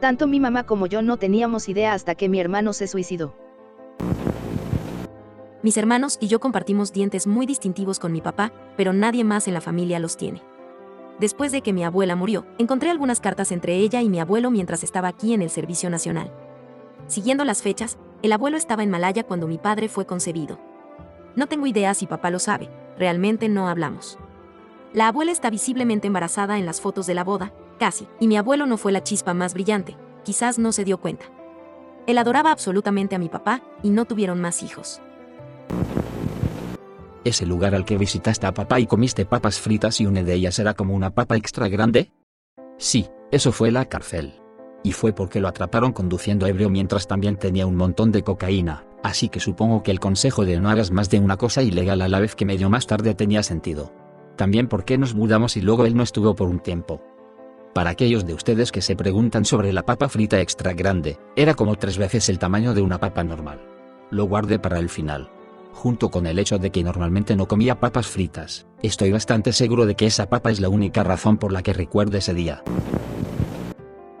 Tanto 0.00 0.26
mi 0.26 0.40
mamá 0.40 0.64
como 0.64 0.86
yo 0.86 1.02
no 1.02 1.18
teníamos 1.18 1.68
idea 1.68 1.92
hasta 1.92 2.14
que 2.14 2.28
mi 2.28 2.40
hermano 2.40 2.72
se 2.72 2.86
suicidó. 2.86 3.34
Mis 5.62 5.76
hermanos 5.76 6.18
y 6.20 6.26
yo 6.26 6.40
compartimos 6.40 6.92
dientes 6.92 7.26
muy 7.26 7.46
distintivos 7.46 7.98
con 7.98 8.12
mi 8.12 8.20
papá, 8.20 8.52
pero 8.76 8.92
nadie 8.92 9.24
más 9.24 9.48
en 9.48 9.54
la 9.54 9.60
familia 9.60 9.98
los 9.98 10.16
tiene. 10.16 10.42
Después 11.20 11.52
de 11.52 11.62
que 11.62 11.72
mi 11.72 11.84
abuela 11.84 12.16
murió, 12.16 12.44
encontré 12.58 12.90
algunas 12.90 13.20
cartas 13.20 13.52
entre 13.52 13.76
ella 13.76 14.02
y 14.02 14.08
mi 14.08 14.18
abuelo 14.18 14.50
mientras 14.50 14.82
estaba 14.82 15.08
aquí 15.08 15.32
en 15.32 15.42
el 15.42 15.50
Servicio 15.50 15.88
Nacional. 15.88 16.32
Siguiendo 17.06 17.44
las 17.44 17.62
fechas, 17.62 17.98
el 18.22 18.32
abuelo 18.32 18.56
estaba 18.56 18.82
en 18.82 18.90
Malaya 18.90 19.24
cuando 19.24 19.46
mi 19.46 19.58
padre 19.58 19.88
fue 19.88 20.06
concebido. 20.06 20.58
No 21.36 21.46
tengo 21.46 21.66
idea 21.66 21.94
si 21.94 22.06
papá 22.06 22.30
lo 22.30 22.38
sabe, 22.38 22.68
realmente 22.98 23.48
no 23.48 23.68
hablamos. 23.68 24.18
La 24.92 25.08
abuela 25.08 25.30
está 25.30 25.50
visiblemente 25.50 26.06
embarazada 26.06 26.58
en 26.58 26.66
las 26.66 26.80
fotos 26.80 27.06
de 27.06 27.14
la 27.14 27.24
boda, 27.24 27.52
casi, 27.78 28.08
y 28.18 28.28
mi 28.28 28.36
abuelo 28.36 28.66
no 28.66 28.76
fue 28.76 28.92
la 28.92 29.02
chispa 29.02 29.34
más 29.34 29.54
brillante, 29.54 29.96
quizás 30.24 30.58
no 30.58 30.72
se 30.72 30.84
dio 30.84 30.98
cuenta. 30.98 31.26
Él 32.06 32.18
adoraba 32.18 32.50
absolutamente 32.50 33.14
a 33.14 33.18
mi 33.18 33.28
papá, 33.28 33.62
y 33.82 33.90
no 33.90 34.04
tuvieron 34.04 34.40
más 34.40 34.62
hijos. 34.62 35.00
¿Ese 37.24 37.46
lugar 37.46 37.74
al 37.74 37.86
que 37.86 37.96
visitaste 37.96 38.46
a 38.46 38.52
papá 38.52 38.80
y 38.80 38.86
comiste 38.86 39.24
papas 39.24 39.58
fritas 39.58 39.98
y 39.98 40.04
una 40.04 40.22
de 40.22 40.34
ellas 40.34 40.58
era 40.58 40.74
como 40.74 40.94
una 40.94 41.14
papa 41.14 41.36
extra 41.36 41.68
grande? 41.68 42.12
Sí, 42.76 43.08
eso 43.30 43.50
fue 43.50 43.70
la 43.70 43.86
cárcel. 43.86 44.34
Y 44.82 44.92
fue 44.92 45.14
porque 45.14 45.40
lo 45.40 45.48
atraparon 45.48 45.92
conduciendo 45.92 46.46
ebrio 46.46 46.68
mientras 46.68 47.06
también 47.06 47.36
tenía 47.36 47.66
un 47.66 47.76
montón 47.76 48.12
de 48.12 48.22
cocaína, 48.22 48.84
así 49.02 49.30
que 49.30 49.40
supongo 49.40 49.82
que 49.82 49.90
el 49.90 50.00
consejo 50.00 50.44
de 50.44 50.60
no 50.60 50.68
hagas 50.68 50.90
más 50.90 51.08
de 51.08 51.18
una 51.18 51.38
cosa 51.38 51.62
ilegal 51.62 52.02
a 52.02 52.08
la 52.08 52.20
vez 52.20 52.34
que 52.34 52.44
medio 52.44 52.68
más 52.68 52.86
tarde 52.86 53.14
tenía 53.14 53.42
sentido. 53.42 53.90
También 54.36 54.68
porque 54.68 54.98
nos 54.98 55.14
mudamos 55.14 55.56
y 55.56 55.62
luego 55.62 55.86
él 55.86 55.96
no 55.96 56.02
estuvo 56.02 56.34
por 56.34 56.48
un 56.48 56.60
tiempo. 56.60 57.00
Para 57.72 57.88
aquellos 57.88 58.26
de 58.26 58.34
ustedes 58.34 58.70
que 58.70 58.82
se 58.82 58.96
preguntan 58.96 59.46
sobre 59.46 59.72
la 59.72 59.86
papa 59.86 60.10
frita 60.10 60.40
extra 60.42 60.74
grande, 60.74 61.18
era 61.36 61.54
como 61.54 61.76
tres 61.76 61.96
veces 61.96 62.28
el 62.28 62.38
tamaño 62.38 62.74
de 62.74 62.82
una 62.82 63.00
papa 63.00 63.24
normal. 63.24 63.62
Lo 64.10 64.26
guardé 64.26 64.58
para 64.58 64.78
el 64.78 64.90
final 64.90 65.30
junto 65.74 66.10
con 66.10 66.26
el 66.26 66.38
hecho 66.38 66.58
de 66.58 66.70
que 66.70 66.82
normalmente 66.82 67.36
no 67.36 67.46
comía 67.46 67.80
papas 67.80 68.06
fritas, 68.06 68.66
estoy 68.82 69.10
bastante 69.10 69.52
seguro 69.52 69.84
de 69.84 69.96
que 69.96 70.06
esa 70.06 70.30
papa 70.30 70.50
es 70.50 70.60
la 70.60 70.68
única 70.68 71.02
razón 71.02 71.36
por 71.36 71.52
la 71.52 71.62
que 71.62 71.72
recuerdo 71.72 72.16
ese 72.16 72.32
día. 72.32 72.62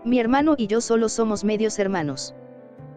Mi 0.04 0.18
hermano 0.18 0.56
y 0.58 0.66
yo 0.66 0.82
solo 0.82 1.08
somos 1.08 1.44
medios 1.44 1.78
hermanos. 1.78 2.34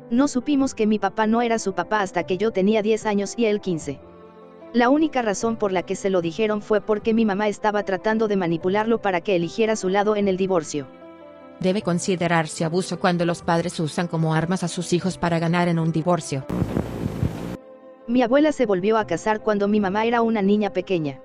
No 0.09 0.27
supimos 0.27 0.73
que 0.73 0.87
mi 0.87 0.99
papá 0.99 1.27
no 1.27 1.41
era 1.41 1.59
su 1.59 1.73
papá 1.73 2.01
hasta 2.01 2.23
que 2.23 2.37
yo 2.37 2.51
tenía 2.51 2.81
10 2.81 3.05
años 3.05 3.33
y 3.37 3.45
él 3.45 3.61
15. 3.61 4.01
La 4.73 4.89
única 4.89 5.21
razón 5.21 5.55
por 5.55 5.71
la 5.71 5.83
que 5.83 5.95
se 5.95 6.09
lo 6.09 6.21
dijeron 6.21 6.61
fue 6.61 6.81
porque 6.81 7.13
mi 7.13 7.23
mamá 7.23 7.47
estaba 7.47 7.83
tratando 7.83 8.27
de 8.27 8.35
manipularlo 8.35 9.01
para 9.01 9.21
que 9.21 9.35
eligiera 9.35 9.75
su 9.75 9.87
lado 9.87 10.15
en 10.15 10.27
el 10.27 10.35
divorcio. 10.35 10.87
Debe 11.59 11.81
considerarse 11.81 12.65
abuso 12.65 12.99
cuando 12.99 13.25
los 13.25 13.41
padres 13.41 13.79
usan 13.79 14.07
como 14.07 14.33
armas 14.33 14.63
a 14.63 14.67
sus 14.67 14.91
hijos 14.93 15.17
para 15.17 15.39
ganar 15.39 15.69
en 15.69 15.79
un 15.79 15.91
divorcio. 15.91 16.45
Mi 18.07 18.21
abuela 18.21 18.53
se 18.53 18.65
volvió 18.65 18.97
a 18.97 19.05
casar 19.05 19.41
cuando 19.41 19.67
mi 19.67 19.81
mamá 19.81 20.05
era 20.05 20.21
una 20.21 20.41
niña 20.41 20.71
pequeña. 20.71 21.19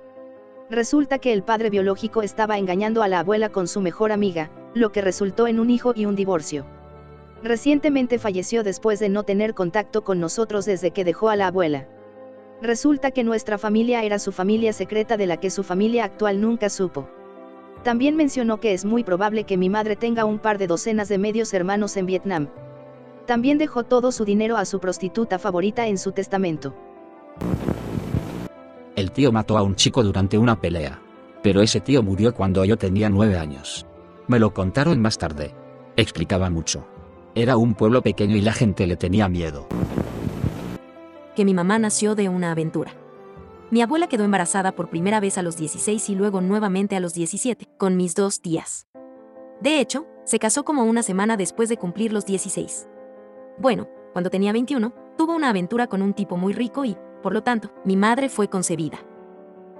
Resulta 0.69 1.21
que 1.21 1.33
el 1.33 1.45
padre 1.45 1.71
biológico 1.71 2.23
estaba 2.23 2.59
engañando 2.59 3.05
a 3.05 3.09
la 3.09 3.21
abuela 3.21 3.51
con 3.51 3.69
su 3.69 3.81
mejor 3.81 4.11
amiga, 4.11 4.51
lo 4.75 4.91
que 4.91 5.01
resultó 5.01 5.47
en 5.47 5.61
un 5.61 5.71
hijo 5.71 5.93
y 5.95 6.07
un 6.07 6.17
divorcio. 6.17 6.67
Recientemente 7.41 8.19
falleció 8.19 8.65
después 8.65 8.99
de 8.99 9.09
no 9.09 9.23
tener 9.23 9.55
contacto 9.55 10.03
con 10.03 10.19
nosotros 10.19 10.65
desde 10.65 10.91
que 10.91 11.05
dejó 11.05 11.29
a 11.29 11.37
la 11.37 11.47
abuela. 11.47 11.87
Resulta 12.61 13.12
que 13.12 13.23
nuestra 13.23 13.59
familia 13.59 14.03
era 14.03 14.19
su 14.19 14.33
familia 14.33 14.73
secreta 14.73 15.17
de 15.17 15.27
la 15.27 15.37
que 15.37 15.51
su 15.51 15.62
familia 15.62 16.05
actual 16.05 16.41
nunca 16.41 16.69
supo. 16.69 17.09
También 17.85 18.17
mencionó 18.17 18.59
que 18.59 18.73
es 18.73 18.85
muy 18.85 19.05
probable 19.05 19.45
que 19.45 19.57
mi 19.57 19.69
madre 19.69 19.95
tenga 19.95 20.25
un 20.25 20.41
par 20.41 20.59
de 20.59 20.67
docenas 20.67 21.09
de 21.09 21.19
medios 21.19 21.55
hermanos 21.55 21.97
en 21.97 22.07
Vietnam, 22.07 22.49
también 23.33 23.57
dejó 23.57 23.83
todo 23.83 24.12
su 24.12 24.27
dinero 24.27 24.59
a 24.59 24.67
su 24.67 24.79
prostituta 24.79 25.39
favorita 25.39 25.87
en 25.87 25.97
su 25.97 26.12
testamento. 26.12 26.75
El 28.95 29.11
tío 29.11 29.33
mató 29.33 29.57
a 29.57 29.62
un 29.62 29.75
chico 29.75 30.03
durante 30.03 30.37
una 30.37 30.61
pelea. 30.61 31.01
Pero 31.43 31.62
ese 31.62 31.81
tío 31.81 32.03
murió 32.03 32.35
cuando 32.35 32.62
yo 32.67 32.77
tenía 32.77 33.09
nueve 33.09 33.39
años. 33.39 33.87
Me 34.29 34.39
lo 34.39 34.53
contaron 34.53 35.01
más 35.01 35.17
tarde. 35.17 35.55
Explicaba 35.97 36.51
mucho. 36.51 36.87
Era 37.35 37.57
un 37.57 37.73
pueblo 37.73 38.03
pequeño 38.03 38.37
y 38.37 38.43
la 38.43 38.53
gente 38.53 38.87
le 38.87 38.97
tenía 38.97 39.31
miedo. 39.31 39.67
Que 41.35 41.47
mi 41.47 41.55
mamá 41.55 41.79
nació 41.79 42.15
de 42.15 42.29
una 42.29 42.51
aventura. 42.51 42.93
Mi 43.71 43.81
abuela 43.81 44.09
quedó 44.09 44.25
embarazada 44.25 44.73
por 44.73 44.91
primera 44.91 45.21
vez 45.21 45.39
a 45.39 45.43
los 45.43 45.57
16 45.57 46.11
y 46.11 46.15
luego 46.17 46.43
nuevamente 46.43 46.97
a 46.97 47.01
los 47.01 47.15
17, 47.15 47.67
con 47.79 47.97
mis 47.97 48.15
dos 48.15 48.43
tías. 48.43 48.89
De 49.62 49.81
hecho, 49.81 50.07
se 50.27 50.39
casó 50.39 50.67
como 50.67 50.85
una 50.85 51.03
semana 51.03 51.39
después 51.39 51.71
de 51.71 51.79
cumplir 51.79 52.12
los 52.12 52.27
16. 52.27 52.89
Bueno, 53.59 53.88
cuando 54.12 54.30
tenía 54.30 54.52
21, 54.52 54.92
tuvo 55.16 55.35
una 55.35 55.50
aventura 55.50 55.87
con 55.87 56.02
un 56.02 56.14
tipo 56.14 56.37
muy 56.37 56.52
rico 56.52 56.85
y, 56.85 56.97
por 57.23 57.32
lo 57.32 57.42
tanto, 57.42 57.71
mi 57.85 57.97
madre 57.97 58.28
fue 58.28 58.49
concebida. 58.49 58.99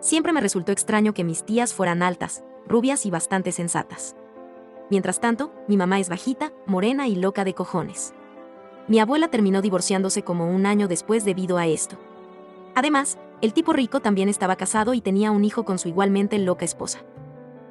Siempre 0.01 0.33
me 0.33 0.41
resultó 0.41 0.73
extraño 0.73 1.15
que 1.15 1.25
mis 1.25 1.45
tías 1.45 1.75
fueran 1.75 2.03
altas, 2.03 2.45
rubias 2.67 3.07
y 3.07 3.11
bastante 3.11 3.53
sensatas. 3.53 4.17
Mientras 4.91 5.21
tanto, 5.21 5.53
mi 5.69 5.77
mamá 5.77 6.01
es 6.01 6.09
bajita, 6.09 6.53
morena 6.67 7.09
y 7.09 7.17
loca 7.17 7.45
de 7.45 7.55
cojones. 7.55 8.15
Mi 8.89 8.99
abuela 8.99 9.29
terminó 9.29 9.63
divorciándose 9.63 10.23
como 10.23 10.51
un 10.51 10.67
año 10.67 10.89
después 10.89 11.25
debido 11.25 11.57
a 11.57 11.67
esto. 11.67 11.97
Además, 12.75 13.17
el 13.41 13.53
tipo 13.53 13.73
rico 13.73 14.01
también 14.01 14.29
estaba 14.29 14.57
casado 14.57 14.93
y 14.95 15.01
tenía 15.01 15.31
un 15.31 15.45
hijo 15.45 15.65
con 15.65 15.79
su 15.79 15.89
igualmente 15.89 16.39
loca 16.39 16.65
esposa. 16.65 17.01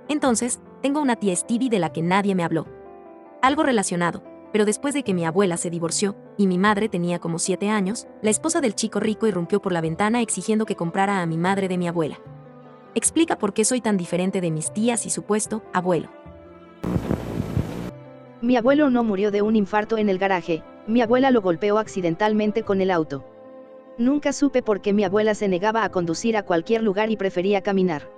Entonces, 0.07 0.59
tengo 0.81 1.01
una 1.01 1.15
tía 1.15 1.35
Stevie 1.35 1.69
de 1.69 1.79
la 1.79 1.91
que 1.91 2.01
nadie 2.01 2.33
me 2.33 2.43
habló. 2.43 2.65
Algo 3.41 3.63
relacionado, 3.63 4.23
pero 4.51 4.65
después 4.65 4.93
de 4.93 5.03
que 5.03 5.13
mi 5.13 5.25
abuela 5.25 5.57
se 5.57 5.69
divorció, 5.69 6.15
y 6.37 6.47
mi 6.47 6.57
madre 6.57 6.89
tenía 6.89 7.19
como 7.19 7.39
siete 7.39 7.69
años, 7.69 8.07
la 8.21 8.29
esposa 8.29 8.61
del 8.61 8.75
chico 8.75 8.99
rico 8.99 9.27
irrumpió 9.27 9.61
por 9.61 9.71
la 9.71 9.81
ventana 9.81 10.21
exigiendo 10.21 10.65
que 10.65 10.75
comprara 10.75 11.21
a 11.21 11.25
mi 11.25 11.37
madre 11.37 11.67
de 11.67 11.77
mi 11.77 11.87
abuela. 11.87 12.19
Explica 12.93 13.37
por 13.37 13.53
qué 13.53 13.63
soy 13.63 13.79
tan 13.79 13.97
diferente 13.97 14.41
de 14.41 14.51
mis 14.51 14.73
tías 14.73 15.05
y 15.05 15.09
supuesto 15.09 15.63
abuelo. 15.73 16.09
Mi 18.41 18.57
abuelo 18.57 18.89
no 18.89 19.03
murió 19.03 19.31
de 19.31 19.41
un 19.41 19.55
infarto 19.55 19.97
en 19.97 20.09
el 20.09 20.17
garaje, 20.17 20.63
mi 20.87 21.01
abuela 21.01 21.31
lo 21.31 21.41
golpeó 21.41 21.77
accidentalmente 21.77 22.63
con 22.63 22.81
el 22.81 22.91
auto. 22.91 23.23
Nunca 23.97 24.33
supe 24.33 24.63
por 24.63 24.81
qué 24.81 24.93
mi 24.93 25.03
abuela 25.03 25.35
se 25.35 25.47
negaba 25.47 25.83
a 25.83 25.91
conducir 25.91 26.35
a 26.35 26.43
cualquier 26.43 26.81
lugar 26.81 27.11
y 27.11 27.17
prefería 27.17 27.61
caminar. 27.61 28.09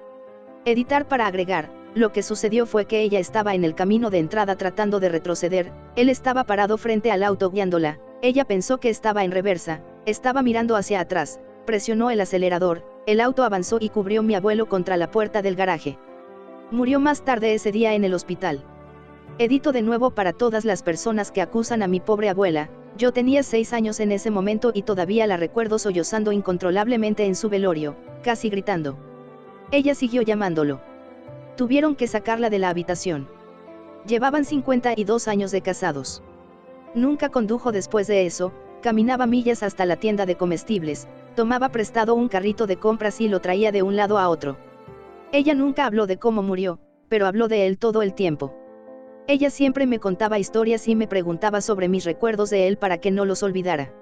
Editar 0.66 1.08
para 1.08 1.28
agregar, 1.28 1.70
lo 1.96 2.12
que 2.12 2.24
sucedió 2.24 2.66
fue 2.66 2.86
que 2.86 3.02
ella 3.02 3.20
estaba 3.20 3.54
en 3.54 3.64
el 3.64 3.76
camino 3.76 4.10
de 4.10 4.20
entrada 4.20 4.56
tratando 4.56 5.00
de 5.00 5.10
retroceder, 5.10 5.72
él 5.96 6.10
estaba 6.10 6.44
parado 6.44 6.78
frente 6.78 7.12
al 7.12 7.24
auto 7.24 7.52
guiándola, 7.52 8.00
ella 8.22 8.46
pensó 8.46 8.80
que 8.80 8.90
estaba 8.90 9.24
en 9.24 9.32
reversa, 9.32 9.84
estaba 10.06 10.42
mirando 10.42 10.76
hacia 10.76 11.00
atrás, 11.00 11.40
presionó 11.66 12.10
el 12.10 12.22
acelerador, 12.22 12.84
el 13.06 13.22
auto 13.22 13.44
avanzó 13.44 13.78
y 13.80 13.90
cubrió 13.90 14.24
mi 14.24 14.34
abuelo 14.36 14.68
contra 14.68 14.98
la 14.98 15.12
puerta 15.12 15.42
del 15.42 15.56
garaje. 15.56 15.98
Murió 16.72 17.00
más 17.00 17.24
tarde 17.24 17.54
ese 17.54 17.72
día 17.72 17.94
en 17.94 18.04
el 18.04 18.14
hospital. 18.14 18.64
Edito 19.38 19.72
de 19.72 19.82
nuevo 19.82 20.12
para 20.12 20.34
todas 20.34 20.66
las 20.66 20.84
personas 20.84 21.32
que 21.32 21.42
acusan 21.42 21.84
a 21.84 21.88
mi 21.88 22.00
pobre 22.00 22.30
abuela, 22.30 22.70
yo 22.98 23.12
tenía 23.12 23.44
seis 23.44 23.74
años 23.74 24.00
en 24.00 24.12
ese 24.12 24.32
momento 24.32 24.72
y 24.74 24.84
todavía 24.84 25.28
la 25.28 25.38
recuerdo 25.38 25.80
sollozando 25.80 26.32
incontrolablemente 26.32 27.26
en 27.26 27.36
su 27.36 27.50
velorio, 27.50 27.96
casi 28.24 28.50
gritando. 28.50 28.98
Ella 29.72 29.96
siguió 29.96 30.22
llamándolo. 30.22 30.93
Tuvieron 31.56 31.96
que 31.96 32.08
sacarla 32.08 32.50
de 32.50 32.60
la 32.60 32.70
habitación. 32.70 33.28
Llevaban 34.08 34.44
52 34.44 35.28
años 35.28 35.52
de 35.52 35.62
casados. 35.62 36.24
Nunca 36.96 37.30
condujo 37.30 37.72
después 37.72 38.08
de 38.08 38.26
eso, 38.26 38.52
caminaba 38.82 39.28
millas 39.28 39.64
hasta 39.64 39.86
la 39.86 39.96
tienda 39.96 40.26
de 40.26 40.36
comestibles, 40.36 41.08
tomaba 41.36 41.70
prestado 41.70 42.16
un 42.16 42.28
carrito 42.28 42.68
de 42.68 42.78
compras 42.78 43.22
y 43.22 43.28
lo 43.28 43.40
traía 43.40 43.72
de 43.72 43.84
un 43.84 43.96
lado 43.96 44.18
a 44.18 44.30
otro. 44.30 44.58
Ella 45.32 45.54
nunca 45.54 45.86
habló 45.86 46.08
de 46.08 46.18
cómo 46.18 46.44
murió, 46.44 46.80
pero 47.08 47.28
habló 47.28 47.48
de 47.48 47.68
él 47.68 47.78
todo 47.78 48.02
el 48.02 48.14
tiempo. 48.14 48.56
Ella 49.28 49.50
siempre 49.50 49.86
me 49.86 50.00
contaba 50.00 50.40
historias 50.40 50.88
y 50.88 50.96
me 50.96 51.08
preguntaba 51.08 51.62
sobre 51.62 51.88
mis 51.88 52.04
recuerdos 52.04 52.50
de 52.50 52.68
él 52.68 52.78
para 52.78 52.98
que 52.98 53.12
no 53.12 53.26
los 53.26 53.42
olvidara. 53.42 53.94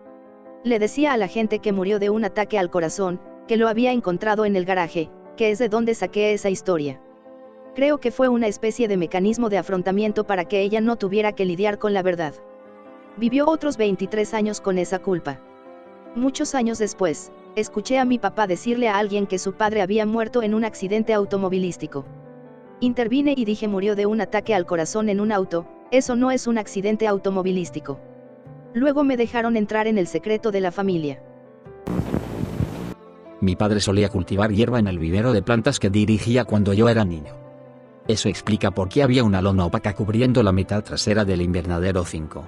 Le 0.64 0.80
decía 0.80 1.14
a 1.14 1.18
la 1.18 1.28
gente 1.28 1.60
que 1.60 1.74
murió 1.74 2.00
de 2.00 2.10
un 2.10 2.24
ataque 2.26 2.58
al 2.58 2.70
corazón, 2.70 3.20
que 3.48 3.58
lo 3.58 3.68
había 3.68 3.92
encontrado 3.92 4.46
en 4.46 4.56
el 4.56 4.66
garaje, 4.66 5.10
que 5.38 5.52
es 5.52 5.60
de 5.60 5.70
donde 5.70 5.96
saqué 5.96 6.34
esa 6.34 6.50
historia. 6.50 7.02
Creo 7.74 8.00
que 8.00 8.12
fue 8.12 8.28
una 8.28 8.48
especie 8.48 8.90
de 8.90 8.98
mecanismo 8.98 9.48
de 9.48 9.58
afrontamiento 9.58 10.26
para 10.26 10.44
que 10.44 10.62
ella 10.62 10.82
no 10.82 10.98
tuviera 10.98 11.32
que 11.32 11.46
lidiar 11.46 11.80
con 11.80 11.94
la 11.94 12.04
verdad. 12.04 12.34
Vivió 13.16 13.48
otros 13.48 13.78
23 13.78 14.34
años 14.34 14.60
con 14.60 14.78
esa 14.78 15.00
culpa. 15.00 15.40
Muchos 16.14 16.54
años 16.54 16.80
después, 16.80 17.32
escuché 17.56 17.98
a 17.98 18.04
mi 18.04 18.20
papá 18.20 18.46
decirle 18.46 18.90
a 18.90 18.98
alguien 18.98 19.26
que 19.26 19.40
su 19.40 19.54
padre 19.54 19.82
había 19.82 20.06
muerto 20.06 20.44
en 20.44 20.54
un 20.54 20.66
accidente 20.66 21.14
automovilístico. 21.14 22.06
Intervine 22.82 23.34
y 23.38 23.46
dije 23.46 23.70
murió 23.70 23.96
de 23.96 24.06
un 24.06 24.20
ataque 24.20 24.54
al 24.54 24.66
corazón 24.66 25.08
en 25.08 25.22
un 25.22 25.32
auto, 25.32 25.66
eso 25.92 26.18
no 26.18 26.32
es 26.32 26.48
un 26.48 26.58
accidente 26.58 27.08
automovilístico. 27.08 28.02
Luego 28.74 29.06
me 29.06 29.16
dejaron 29.16 29.56
entrar 29.56 29.88
en 29.88 29.98
el 29.98 30.08
secreto 30.08 30.52
de 30.52 30.60
la 30.60 30.72
familia. 30.72 31.24
Mi 33.40 33.56
padre 33.56 33.80
solía 33.80 34.10
cultivar 34.10 34.52
hierba 34.52 34.80
en 34.80 34.88
el 34.88 35.00
vivero 35.00 35.32
de 35.32 35.42
plantas 35.42 35.80
que 35.80 35.90
dirigía 35.90 36.44
cuando 36.44 36.74
yo 36.74 36.90
era 36.90 37.06
niño. 37.06 37.41
Eso 38.08 38.30
explica 38.30 38.72
por 38.72 38.90
qué 38.90 39.04
había 39.04 39.24
una 39.24 39.42
lona 39.42 39.66
opaca 39.66 39.94
cubriendo 39.94 40.44
la 40.44 40.52
mitad 40.52 40.84
trasera 40.84 41.24
del 41.24 41.42
invernadero 41.42 42.04
5. 42.04 42.48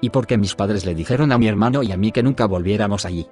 Y 0.00 0.10
por 0.10 0.26
qué 0.26 0.36
mis 0.36 0.54
padres 0.54 0.84
le 0.84 0.94
dijeron 0.94 1.32
a 1.32 1.38
mi 1.38 1.46
hermano 1.46 1.82
y 1.82 1.92
a 1.92 1.96
mí 1.96 2.10
que 2.12 2.22
nunca 2.22 2.46
volviéramos 2.46 3.04
allí. 3.04 3.26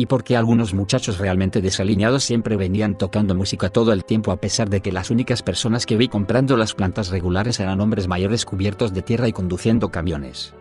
y 0.00 0.06
porque 0.06 0.36
algunos 0.36 0.74
muchachos 0.74 1.18
realmente 1.18 1.60
desalineados 1.60 2.22
siempre 2.22 2.56
venían 2.56 2.96
tocando 2.96 3.34
música 3.34 3.68
todo 3.68 3.92
el 3.92 4.04
tiempo 4.04 4.30
a 4.30 4.36
pesar 4.36 4.70
de 4.70 4.80
que 4.80 4.92
las 4.92 5.10
únicas 5.10 5.42
personas 5.42 5.86
que 5.86 5.96
vi 5.96 6.06
comprando 6.06 6.56
las 6.56 6.72
plantas 6.72 7.08
regulares 7.10 7.58
eran 7.58 7.80
hombres 7.80 8.06
mayores 8.06 8.44
cubiertos 8.44 8.94
de 8.94 9.02
tierra 9.02 9.26
y 9.26 9.32
conduciendo 9.32 9.90
camiones. 9.90 10.54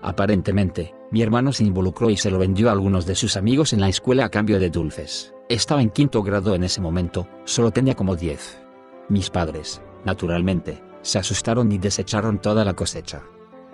Aparentemente, 0.00 0.94
mi 1.10 1.22
hermano 1.22 1.52
se 1.52 1.64
involucró 1.64 2.08
y 2.08 2.16
se 2.16 2.30
lo 2.30 2.38
vendió 2.38 2.68
a 2.68 2.72
algunos 2.72 3.04
de 3.04 3.16
sus 3.16 3.36
amigos 3.36 3.72
en 3.72 3.80
la 3.80 3.88
escuela 3.88 4.26
a 4.26 4.28
cambio 4.28 4.60
de 4.60 4.70
dulces. 4.70 5.34
Estaba 5.48 5.82
en 5.82 5.90
quinto 5.90 6.22
grado 6.22 6.54
en 6.54 6.62
ese 6.62 6.80
momento, 6.80 7.26
solo 7.44 7.72
tenía 7.72 7.96
como 7.96 8.14
10. 8.14 8.60
Mis 9.08 9.28
padres, 9.28 9.82
naturalmente, 10.04 10.82
se 11.02 11.18
asustaron 11.18 11.72
y 11.72 11.78
desecharon 11.78 12.38
toda 12.38 12.64
la 12.64 12.74
cosecha. 12.74 13.22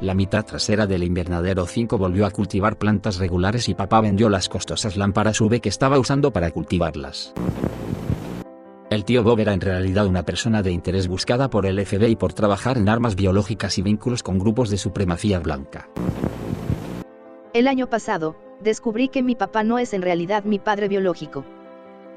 La 0.01 0.15
mitad 0.15 0.45
trasera 0.45 0.87
del 0.87 1.05
invernadero 1.05 1.67
5 1.67 1.97
volvió 1.97 2.27
a 2.27 2.31
cultivar 2.31 2.79
plantas 2.79 3.19
regulares 3.19 3.69
y 3.69 3.75
papá 3.75 4.01
vendió 4.01 4.29
las 4.29 4.49
costosas 4.49 4.97
lámparas 4.97 5.41
UV 5.41 5.61
que 5.61 5.69
estaba 5.69 5.99
usando 5.99 6.33
para 6.33 6.51
cultivarlas. 6.51 7.33
El 8.91 9.05
tío 9.05 9.23
Bob 9.23 9.41
era 9.41 9.55
en 9.55 9.61
realidad 9.61 10.07
una 10.07 10.25
persona 10.25 10.63
de 10.63 10.71
interés 10.71 11.09
buscada 11.09 11.49
por 11.49 11.67
el 11.67 11.85
FBI 11.85 12.17
por 12.17 12.33
trabajar 12.33 12.77
en 12.77 12.89
armas 12.89 13.17
biológicas 13.17 13.79
y 13.79 13.83
vínculos 13.83 14.23
con 14.23 14.39
grupos 14.39 14.69
de 14.69 14.79
supremacía 14.79 15.41
blanca. 15.41 15.89
El 17.53 17.69
año 17.69 17.89
pasado, 17.89 18.37
descubrí 18.61 19.09
que 19.09 19.23
mi 19.23 19.37
papá 19.37 19.63
no 19.63 19.79
es 19.79 19.95
en 19.95 20.03
realidad 20.03 20.45
mi 20.45 20.59
padre 20.59 20.89
biológico. 20.89 21.45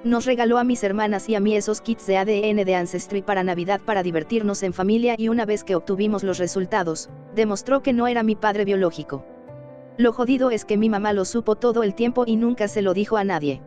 Nos 0.07 0.23
regaló 0.23 0.57
a 0.57 0.63
mis 0.63 0.85
hermanas 0.85 1.27
y 1.27 1.35
a 1.35 1.41
mí 1.41 1.53
esos 1.53 1.81
kits 1.81 2.07
de 2.07 2.17
ADN 2.17 2.63
de 2.63 2.75
Ancestry 2.75 3.21
para 3.21 3.43
Navidad 3.43 3.81
para 3.83 4.03
divertirnos 4.03 4.63
en 4.63 4.71
familia 4.71 5.15
y 5.17 5.27
una 5.27 5.45
vez 5.45 5.65
que 5.65 5.75
obtuvimos 5.75 6.23
los 6.23 6.37
resultados, 6.37 7.09
demostró 7.35 7.83
que 7.83 7.91
no 7.91 8.07
era 8.07 8.23
mi 8.23 8.37
padre 8.37 8.63
biológico. 8.63 9.25
Lo 9.97 10.13
jodido 10.13 10.49
es 10.49 10.63
que 10.63 10.77
mi 10.77 10.87
mamá 10.87 11.11
lo 11.11 11.25
supo 11.25 11.57
todo 11.57 11.83
el 11.83 11.93
tiempo 11.93 12.23
y 12.25 12.37
nunca 12.37 12.69
se 12.69 12.81
lo 12.81 12.93
dijo 12.93 13.17
a 13.17 13.25
nadie. 13.25 13.61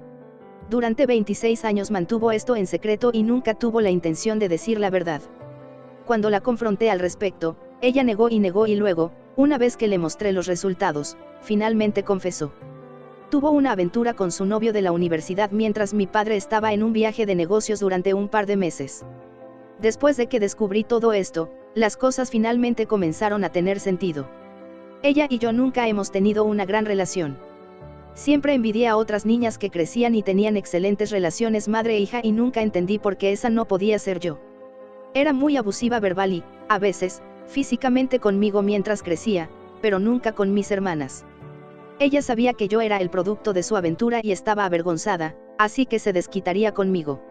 Durante 0.70 1.04
26 1.04 1.62
años 1.66 1.90
mantuvo 1.90 2.32
esto 2.32 2.56
en 2.56 2.66
secreto 2.66 3.10
y 3.12 3.22
nunca 3.22 3.52
tuvo 3.52 3.82
la 3.82 3.90
intención 3.90 4.38
de 4.38 4.48
decir 4.48 4.80
la 4.80 4.88
verdad. 4.88 5.20
Cuando 6.06 6.30
la 6.30 6.40
confronté 6.40 6.90
al 6.90 7.00
respecto, 7.00 7.58
ella 7.82 8.02
negó 8.02 8.30
y 8.30 8.38
negó 8.38 8.66
y 8.66 8.76
luego, 8.76 9.12
una 9.36 9.58
vez 9.58 9.76
que 9.76 9.88
le 9.88 9.98
mostré 9.98 10.32
los 10.32 10.46
resultados, 10.46 11.18
finalmente 11.42 12.02
confesó. 12.02 12.50
Tuvo 13.30 13.52
una 13.52 13.70
aventura 13.70 14.14
con 14.14 14.32
su 14.32 14.44
novio 14.44 14.72
de 14.72 14.82
la 14.82 14.90
universidad 14.90 15.52
mientras 15.52 15.94
mi 15.94 16.08
padre 16.08 16.34
estaba 16.34 16.72
en 16.72 16.82
un 16.82 16.92
viaje 16.92 17.26
de 17.26 17.36
negocios 17.36 17.78
durante 17.78 18.12
un 18.12 18.26
par 18.26 18.46
de 18.46 18.56
meses. 18.56 19.04
Después 19.80 20.16
de 20.16 20.26
que 20.26 20.40
descubrí 20.40 20.82
todo 20.82 21.12
esto, 21.12 21.48
las 21.76 21.96
cosas 21.96 22.28
finalmente 22.28 22.86
comenzaron 22.86 23.44
a 23.44 23.50
tener 23.50 23.78
sentido. 23.78 24.28
Ella 25.04 25.28
y 25.30 25.38
yo 25.38 25.52
nunca 25.52 25.86
hemos 25.86 26.10
tenido 26.10 26.42
una 26.42 26.64
gran 26.64 26.86
relación. 26.86 27.38
Siempre 28.14 28.54
envidié 28.54 28.88
a 28.88 28.96
otras 28.96 29.24
niñas 29.24 29.58
que 29.58 29.70
crecían 29.70 30.16
y 30.16 30.24
tenían 30.24 30.56
excelentes 30.56 31.12
relaciones 31.12 31.68
madre-hija 31.68 32.18
e 32.18 32.26
y 32.26 32.32
nunca 32.32 32.62
entendí 32.62 32.98
por 32.98 33.16
qué 33.16 33.30
esa 33.30 33.48
no 33.48 33.64
podía 33.64 34.00
ser 34.00 34.18
yo. 34.18 34.40
Era 35.14 35.32
muy 35.32 35.56
abusiva 35.56 36.00
verbal 36.00 36.32
y, 36.32 36.44
a 36.68 36.80
veces, 36.80 37.22
físicamente 37.46 38.18
conmigo 38.18 38.62
mientras 38.62 39.04
crecía, 39.04 39.48
pero 39.80 40.00
nunca 40.00 40.32
con 40.32 40.52
mis 40.52 40.72
hermanas. 40.72 41.24
Ella 42.02 42.22
sabía 42.22 42.54
que 42.54 42.66
yo 42.66 42.80
era 42.80 42.96
el 42.96 43.10
producto 43.10 43.52
de 43.52 43.62
su 43.62 43.76
aventura 43.76 44.20
y 44.22 44.32
estaba 44.32 44.64
avergonzada, 44.64 45.36
así 45.58 45.84
que 45.84 45.98
se 45.98 46.14
desquitaría 46.14 46.72
conmigo. 46.72 47.22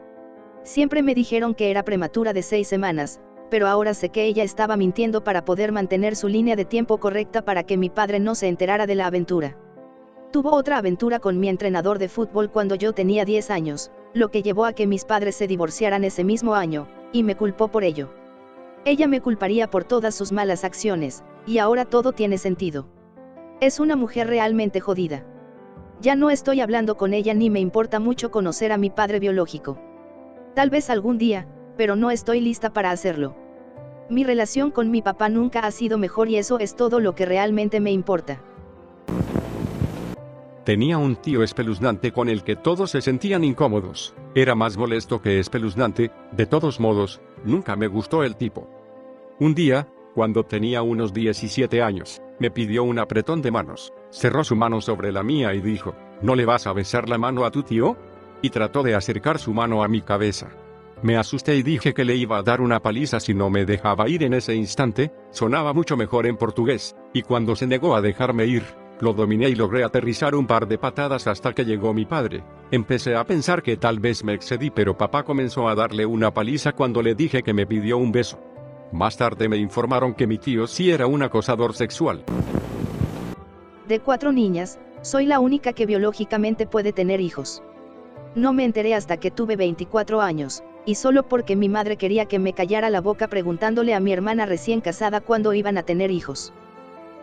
Siempre 0.62 1.02
me 1.02 1.16
dijeron 1.16 1.56
que 1.56 1.72
era 1.72 1.84
prematura 1.84 2.34
de 2.34 2.44
seis 2.44 2.68
semanas, 2.68 3.20
pero 3.50 3.66
ahora 3.66 3.96
sé 3.96 4.10
que 4.10 4.26
ella 4.26 4.44
estaba 4.44 4.78
mintiendo 4.78 5.24
para 5.24 5.44
poder 5.44 5.72
mantener 5.72 6.16
su 6.16 6.28
línea 6.28 6.56
de 6.56 6.66
tiempo 6.66 7.00
correcta 7.00 7.44
para 7.44 7.64
que 7.64 7.78
mi 7.78 7.90
padre 7.90 8.20
no 8.20 8.36
se 8.36 8.48
enterara 8.48 8.86
de 8.86 8.94
la 8.94 9.08
aventura. 9.08 9.58
Tuvo 10.32 10.52
otra 10.52 10.78
aventura 10.78 11.18
con 11.18 11.40
mi 11.40 11.50
entrenador 11.50 11.98
de 11.98 12.08
fútbol 12.08 12.52
cuando 12.52 12.76
yo 12.76 12.94
tenía 12.94 13.26
10 13.26 13.50
años, 13.50 13.92
lo 14.14 14.30
que 14.30 14.44
llevó 14.44 14.66
a 14.66 14.74
que 14.74 14.86
mis 14.86 15.04
padres 15.04 15.36
se 15.36 15.48
divorciaran 15.48 16.04
ese 16.04 16.24
mismo 16.24 16.54
año, 16.54 16.88
y 17.12 17.24
me 17.24 17.36
culpó 17.36 17.70
por 17.70 17.84
ello. 17.84 18.14
Ella 18.86 19.08
me 19.08 19.20
culparía 19.20 19.68
por 19.68 19.84
todas 19.84 20.14
sus 20.14 20.32
malas 20.32 20.64
acciones, 20.64 21.24
y 21.48 21.58
ahora 21.58 21.86
todo 21.86 22.12
tiene 22.12 22.38
sentido. 22.38 22.86
Es 23.62 23.82
una 23.82 23.98
mujer 23.98 24.28
realmente 24.28 24.80
jodida. 24.80 25.26
Ya 26.00 26.16
no 26.16 26.30
estoy 26.30 26.62
hablando 26.62 26.96
con 26.96 27.14
ella 27.14 27.34
ni 27.34 27.50
me 27.50 27.60
importa 27.60 28.00
mucho 28.00 28.32
conocer 28.32 28.72
a 28.72 28.78
mi 28.78 28.90
padre 28.90 29.20
biológico. 29.20 29.78
Tal 30.56 30.70
vez 30.70 30.90
algún 30.90 31.18
día, 31.18 31.46
pero 31.76 31.98
no 31.98 32.10
estoy 32.10 32.40
lista 32.40 32.72
para 32.72 32.92
hacerlo. 32.92 33.36
Mi 34.10 34.24
relación 34.24 34.72
con 34.72 34.92
mi 34.92 35.02
papá 35.02 35.28
nunca 35.28 35.60
ha 35.60 35.72
sido 35.72 35.98
mejor 35.98 36.30
y 36.30 36.38
eso 36.38 36.58
es 36.58 36.76
todo 36.78 37.02
lo 37.02 37.16
que 37.16 37.26
realmente 37.26 37.82
me 37.82 37.92
importa. 37.92 38.42
Tenía 40.64 40.98
un 40.98 41.18
tío 41.18 41.44
espeluznante 41.44 42.14
con 42.14 42.30
el 42.30 42.44
que 42.44 42.56
todos 42.56 42.92
se 42.92 43.02
sentían 43.02 43.44
incómodos. 43.44 44.14
Era 44.36 44.56
más 44.56 44.78
molesto 44.78 45.22
que 45.22 45.40
espeluznante, 45.40 46.12
de 46.32 46.46
todos 46.46 46.80
modos, 46.80 47.22
nunca 47.44 47.76
me 47.76 47.88
gustó 47.88 48.24
el 48.24 48.38
tipo. 48.38 48.70
Un 49.40 49.54
día, 49.54 49.88
cuando 50.20 50.44
tenía 50.44 50.82
unos 50.82 51.14
17 51.14 51.82
años, 51.82 52.22
me 52.40 52.52
pidió 52.52 52.84
un 52.84 53.00
apretón 53.00 53.42
de 53.42 53.52
manos. 53.52 53.94
Cerró 54.12 54.44
su 54.44 54.54
mano 54.54 54.82
sobre 54.82 55.14
la 55.14 55.24
mía 55.24 55.54
y 55.54 55.62
dijo, 55.62 55.96
¿no 56.22 56.36
le 56.36 56.44
vas 56.44 56.68
a 56.68 56.74
besar 56.74 57.08
la 57.08 57.18
mano 57.18 57.46
a 57.46 57.52
tu 57.52 57.64
tío? 57.64 57.96
Y 58.42 58.50
trató 58.50 58.84
de 58.84 58.96
acercar 58.96 59.40
su 59.40 59.54
mano 59.54 59.82
a 59.82 59.88
mi 59.88 60.02
cabeza. 60.02 60.50
Me 61.02 61.16
asusté 61.16 61.56
y 61.56 61.64
dije 61.64 61.94
que 61.94 62.04
le 62.04 62.18
iba 62.18 62.38
a 62.38 62.44
dar 62.44 62.60
una 62.60 62.82
paliza 62.82 63.22
si 63.22 63.34
no 63.34 63.50
me 63.50 63.64
dejaba 63.64 64.10
ir 64.10 64.24
en 64.24 64.34
ese 64.34 64.54
instante, 64.56 65.14
sonaba 65.32 65.72
mucho 65.72 65.96
mejor 65.96 66.28
en 66.28 66.36
portugués, 66.36 66.98
y 67.14 67.22
cuando 67.22 67.56
se 67.56 67.66
negó 67.66 67.96
a 67.96 68.02
dejarme 68.02 68.46
ir, 68.46 68.64
lo 69.00 69.14
dominé 69.14 69.48
y 69.48 69.56
logré 69.56 69.86
aterrizar 69.86 70.36
un 70.36 70.48
par 70.48 70.68
de 70.68 70.78
patadas 70.78 71.28
hasta 71.28 71.54
que 71.54 71.64
llegó 71.64 71.94
mi 71.94 72.06
padre. 72.06 72.44
Empecé 72.72 73.16
a 73.16 73.24
pensar 73.24 73.64
que 73.64 73.78
tal 73.78 74.00
vez 74.00 74.26
me 74.26 74.34
excedí 74.34 74.70
pero 74.70 74.98
papá 74.98 75.24
comenzó 75.24 75.70
a 75.70 75.76
darle 75.76 76.06
una 76.06 76.34
paliza 76.34 76.74
cuando 76.74 77.02
le 77.02 77.16
dije 77.16 77.42
que 77.42 77.54
me 77.54 77.66
pidió 77.66 77.98
un 77.98 78.12
beso. 78.12 78.49
Más 78.92 79.18
tarde 79.18 79.48
me 79.48 79.58
informaron 79.58 80.16
que 80.16 80.26
mi 80.26 80.38
tío 80.38 80.66
sí 80.66 80.90
era 80.90 81.06
un 81.06 81.22
acosador 81.22 81.76
sexual. 81.76 82.24
De 83.88 84.00
cuatro 84.00 84.32
niñas, 84.32 84.80
soy 85.02 85.26
la 85.26 85.40
única 85.40 85.74
que 85.74 85.86
biológicamente 85.86 86.66
puede 86.66 86.92
tener 86.92 87.22
hijos. 87.22 87.62
No 88.36 88.52
me 88.52 88.66
enteré 88.66 88.96
hasta 88.96 89.18
que 89.18 89.32
tuve 89.32 89.56
24 89.56 90.22
años, 90.22 90.64
y 90.86 90.96
solo 90.96 91.28
porque 91.28 91.56
mi 91.56 91.70
madre 91.70 91.98
quería 91.98 92.26
que 92.26 92.40
me 92.40 92.54
callara 92.54 92.90
la 92.90 93.02
boca 93.02 93.28
preguntándole 93.28 93.94
a 93.94 94.00
mi 94.00 94.12
hermana 94.12 94.46
recién 94.46 94.82
casada 94.82 95.22
cuándo 95.22 95.54
iban 95.54 95.78
a 95.78 95.84
tener 95.84 96.10
hijos. 96.10 96.54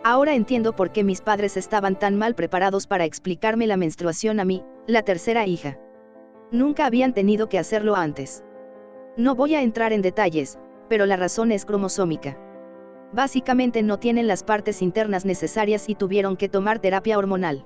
Ahora 0.03 0.35
entiendo 0.35 0.73
por 0.73 0.91
qué 0.91 1.03
mis 1.03 1.21
padres 1.21 1.57
estaban 1.57 1.99
tan 1.99 2.17
mal 2.17 2.33
preparados 2.33 2.87
para 2.87 3.03
explicarme 3.03 3.67
la 3.67 3.77
menstruación 3.77 4.39
a 4.39 4.45
mí, 4.45 4.63
la 4.85 5.01
tercera 5.01 5.45
hija. 5.45 5.77
Nunca 6.51 6.85
habían 6.85 7.13
tenido 7.13 7.49
que 7.49 7.59
hacerlo 7.59 7.95
antes. 7.95 8.43
No 9.17 9.35
voy 9.35 9.55
a 9.55 9.61
entrar 9.61 9.91
en 9.91 10.01
detalles, 10.01 10.59
pero 10.89 11.05
la 11.05 11.15
razón 11.15 11.51
es 11.51 11.65
cromosómica. 11.65 12.37
Básicamente 13.13 13.83
no 13.83 13.99
tienen 13.99 14.27
las 14.27 14.43
partes 14.43 14.81
internas 14.81 15.25
necesarias 15.25 15.87
y 15.89 15.95
tuvieron 15.95 16.35
que 16.35 16.49
tomar 16.49 16.79
terapia 16.79 17.17
hormonal. 17.17 17.65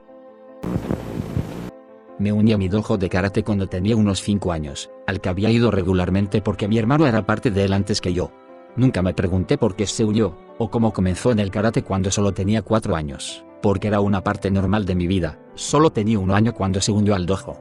Me 2.20 2.32
uní 2.32 2.54
a 2.54 2.58
mi 2.60 2.68
dojo 2.68 3.00
de 3.00 3.10
karate 3.10 3.44
cuando 3.44 3.66
tenía 3.66 3.96
unos 3.96 4.22
5 4.22 4.52
años, 4.52 4.92
al 5.08 5.20
que 5.20 5.30
había 5.30 5.50
ido 5.50 5.72
regularmente 5.72 6.42
porque 6.42 6.68
mi 6.68 6.78
hermano 6.78 7.08
era 7.08 7.26
parte 7.26 7.50
de 7.50 7.64
él 7.64 7.74
antes 7.74 8.00
que 8.00 8.14
yo. 8.14 8.32
Nunca 8.76 9.02
me 9.02 9.16
pregunté 9.16 9.58
por 9.58 9.76
qué 9.76 9.88
se 9.88 10.06
huyó, 10.06 10.38
o 10.60 10.70
cómo 10.70 10.94
comenzó 10.94 11.32
en 11.32 11.40
el 11.40 11.50
karate 11.50 11.82
cuando 11.82 12.12
solo 12.12 12.32
tenía 12.32 12.62
4 12.62 12.96
años, 12.96 13.44
porque 13.64 13.88
era 13.88 14.00
una 14.00 14.24
parte 14.24 14.52
normal 14.52 14.86
de 14.86 14.94
mi 14.94 15.08
vida, 15.08 15.40
solo 15.56 15.90
tenía 15.90 16.20
un 16.20 16.30
año 16.30 16.54
cuando 16.54 16.80
se 16.80 16.92
unió 16.92 17.16
al 17.16 17.26
dojo. 17.26 17.60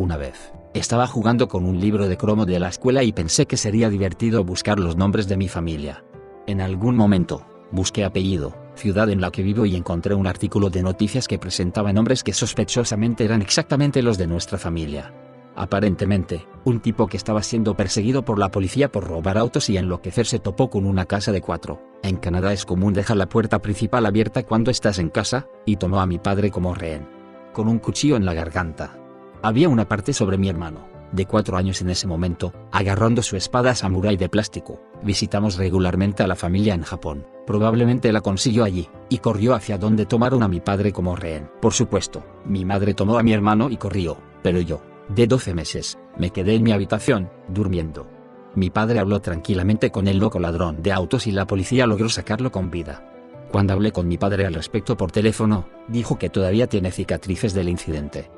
Una 0.00 0.16
vez, 0.16 0.52
estaba 0.78 1.06
jugando 1.06 1.48
con 1.48 1.64
un 1.64 1.80
libro 1.80 2.08
de 2.08 2.16
cromo 2.16 2.44
de 2.44 2.58
la 2.58 2.68
escuela 2.68 3.02
y 3.02 3.12
pensé 3.12 3.46
que 3.46 3.56
sería 3.56 3.88
divertido 3.88 4.44
buscar 4.44 4.78
los 4.78 4.96
nombres 4.96 5.28
de 5.28 5.36
mi 5.36 5.48
familia. 5.48 6.04
En 6.46 6.60
algún 6.60 6.96
momento, 6.96 7.46
busqué 7.70 8.04
apellido, 8.04 8.54
ciudad 8.74 9.08
en 9.10 9.20
la 9.20 9.30
que 9.30 9.42
vivo 9.42 9.66
y 9.66 9.74
encontré 9.74 10.14
un 10.14 10.26
artículo 10.26 10.70
de 10.70 10.82
noticias 10.82 11.28
que 11.28 11.38
presentaba 11.38 11.92
nombres 11.92 12.22
que 12.22 12.32
sospechosamente 12.32 13.24
eran 13.24 13.42
exactamente 13.42 14.02
los 14.02 14.18
de 14.18 14.26
nuestra 14.26 14.58
familia. 14.58 15.12
Aparentemente, 15.56 16.46
un 16.64 16.80
tipo 16.80 17.06
que 17.06 17.16
estaba 17.16 17.42
siendo 17.42 17.74
perseguido 17.74 18.24
por 18.24 18.38
la 18.38 18.50
policía 18.50 18.92
por 18.92 19.04
robar 19.04 19.38
autos 19.38 19.70
y 19.70 19.78
enloquecer 19.78 20.26
se 20.26 20.38
topó 20.38 20.68
con 20.68 20.84
una 20.84 21.06
casa 21.06 21.32
de 21.32 21.40
cuatro. 21.40 21.80
En 22.02 22.16
Canadá 22.16 22.52
es 22.52 22.66
común 22.66 22.92
dejar 22.92 23.16
la 23.16 23.30
puerta 23.30 23.60
principal 23.62 24.04
abierta 24.04 24.42
cuando 24.42 24.70
estás 24.70 24.98
en 24.98 25.08
casa, 25.08 25.48
y 25.64 25.76
tomó 25.76 26.00
a 26.00 26.06
mi 26.06 26.18
padre 26.18 26.50
como 26.50 26.74
rehén. 26.74 27.08
Con 27.54 27.68
un 27.68 27.78
cuchillo 27.78 28.16
en 28.16 28.26
la 28.26 28.34
garganta. 28.34 29.05
Había 29.42 29.68
una 29.68 29.88
parte 29.88 30.12
sobre 30.12 30.38
mi 30.38 30.48
hermano, 30.48 30.86
de 31.12 31.26
cuatro 31.26 31.56
años 31.56 31.80
en 31.80 31.90
ese 31.90 32.06
momento, 32.06 32.52
agarrando 32.72 33.22
su 33.22 33.36
espada 33.36 33.74
samurai 33.74 34.16
de 34.16 34.28
plástico. 34.28 34.80
Visitamos 35.02 35.56
regularmente 35.56 36.22
a 36.22 36.26
la 36.26 36.36
familia 36.36 36.74
en 36.74 36.82
Japón. 36.82 37.26
Probablemente 37.46 38.12
la 38.12 38.20
consiguió 38.20 38.64
allí, 38.64 38.88
y 39.08 39.18
corrió 39.18 39.54
hacia 39.54 39.78
donde 39.78 40.06
tomaron 40.06 40.42
a 40.42 40.48
mi 40.48 40.60
padre 40.60 40.92
como 40.92 41.14
rehén. 41.14 41.48
Por 41.60 41.72
supuesto, 41.72 42.24
mi 42.44 42.64
madre 42.64 42.94
tomó 42.94 43.18
a 43.18 43.22
mi 43.22 43.32
hermano 43.32 43.70
y 43.70 43.76
corrió, 43.76 44.18
pero 44.42 44.60
yo, 44.60 44.82
de 45.08 45.26
12 45.26 45.54
meses, 45.54 45.98
me 46.18 46.30
quedé 46.30 46.54
en 46.54 46.64
mi 46.64 46.72
habitación, 46.72 47.30
durmiendo. 47.48 48.08
Mi 48.54 48.70
padre 48.70 48.98
habló 48.98 49.20
tranquilamente 49.20 49.90
con 49.90 50.08
el 50.08 50.18
loco 50.18 50.40
ladrón 50.40 50.82
de 50.82 50.92
autos 50.92 51.26
y 51.26 51.32
la 51.32 51.46
policía 51.46 51.86
logró 51.86 52.08
sacarlo 52.08 52.50
con 52.50 52.70
vida. 52.70 53.12
Cuando 53.52 53.74
hablé 53.74 53.92
con 53.92 54.08
mi 54.08 54.18
padre 54.18 54.46
al 54.46 54.54
respecto 54.54 54.96
por 54.96 55.12
teléfono, 55.12 55.68
dijo 55.88 56.18
que 56.18 56.30
todavía 56.30 56.66
tiene 56.66 56.90
cicatrices 56.90 57.54
del 57.54 57.68
incidente. 57.68 58.30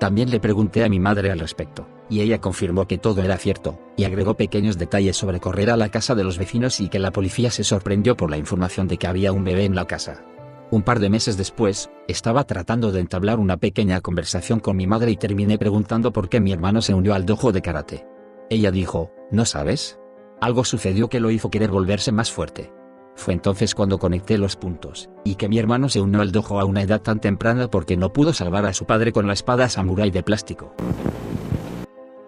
También 0.00 0.30
le 0.30 0.40
pregunté 0.40 0.82
a 0.82 0.88
mi 0.88 0.98
madre 0.98 1.30
al 1.30 1.38
respecto, 1.38 1.86
y 2.08 2.22
ella 2.22 2.40
confirmó 2.40 2.88
que 2.88 2.96
todo 2.96 3.22
era 3.22 3.36
cierto, 3.36 3.78
y 3.98 4.04
agregó 4.04 4.34
pequeños 4.34 4.78
detalles 4.78 5.14
sobre 5.14 5.40
correr 5.40 5.68
a 5.68 5.76
la 5.76 5.90
casa 5.90 6.14
de 6.14 6.24
los 6.24 6.38
vecinos 6.38 6.80
y 6.80 6.88
que 6.88 6.98
la 6.98 7.10
policía 7.10 7.50
se 7.50 7.64
sorprendió 7.64 8.16
por 8.16 8.30
la 8.30 8.38
información 8.38 8.88
de 8.88 8.96
que 8.96 9.06
había 9.06 9.30
un 9.30 9.44
bebé 9.44 9.66
en 9.66 9.74
la 9.74 9.84
casa. 9.84 10.24
Un 10.70 10.82
par 10.82 11.00
de 11.00 11.10
meses 11.10 11.36
después, 11.36 11.90
estaba 12.08 12.44
tratando 12.44 12.92
de 12.92 13.00
entablar 13.00 13.38
una 13.38 13.58
pequeña 13.58 14.00
conversación 14.00 14.58
con 14.58 14.78
mi 14.78 14.86
madre 14.86 15.10
y 15.10 15.16
terminé 15.18 15.58
preguntando 15.58 16.14
por 16.14 16.30
qué 16.30 16.40
mi 16.40 16.52
hermano 16.52 16.80
se 16.80 16.94
unió 16.94 17.12
al 17.12 17.26
dojo 17.26 17.52
de 17.52 17.60
karate. 17.60 18.06
Ella 18.48 18.70
dijo, 18.70 19.12
¿no 19.30 19.44
sabes? 19.44 20.00
Algo 20.40 20.64
sucedió 20.64 21.10
que 21.10 21.20
lo 21.20 21.30
hizo 21.30 21.50
querer 21.50 21.70
volverse 21.70 22.10
más 22.10 22.32
fuerte. 22.32 22.72
Fue 23.20 23.34
entonces 23.34 23.74
cuando 23.74 23.98
conecté 23.98 24.38
los 24.38 24.56
puntos, 24.56 25.10
y 25.24 25.34
que 25.34 25.50
mi 25.50 25.58
hermano 25.58 25.90
se 25.90 26.00
unió 26.00 26.22
al 26.22 26.32
dojo 26.32 26.58
a 26.58 26.64
una 26.64 26.80
edad 26.80 27.02
tan 27.02 27.20
temprana 27.20 27.68
porque 27.68 27.98
no 27.98 28.14
pudo 28.14 28.32
salvar 28.32 28.64
a 28.64 28.72
su 28.72 28.86
padre 28.86 29.12
con 29.12 29.26
la 29.26 29.34
espada 29.34 29.68
samurai 29.68 30.10
de 30.10 30.22
plástico. 30.22 30.72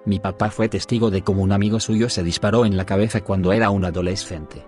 Mi 0.05 0.19
papá 0.19 0.51
fue 0.51 0.69
testigo 0.69 1.11
de 1.11 1.23
cómo 1.23 1.41
un 1.41 1.53
amigo 1.53 1.81
suyo 1.81 2.11
se 2.11 2.23
disparó 2.23 2.67
en 2.67 2.77
la 2.77 2.85
cabeza 2.85 3.23
cuando 3.23 3.55
era 3.55 3.71
un 3.71 3.87
adolescente. 3.87 4.67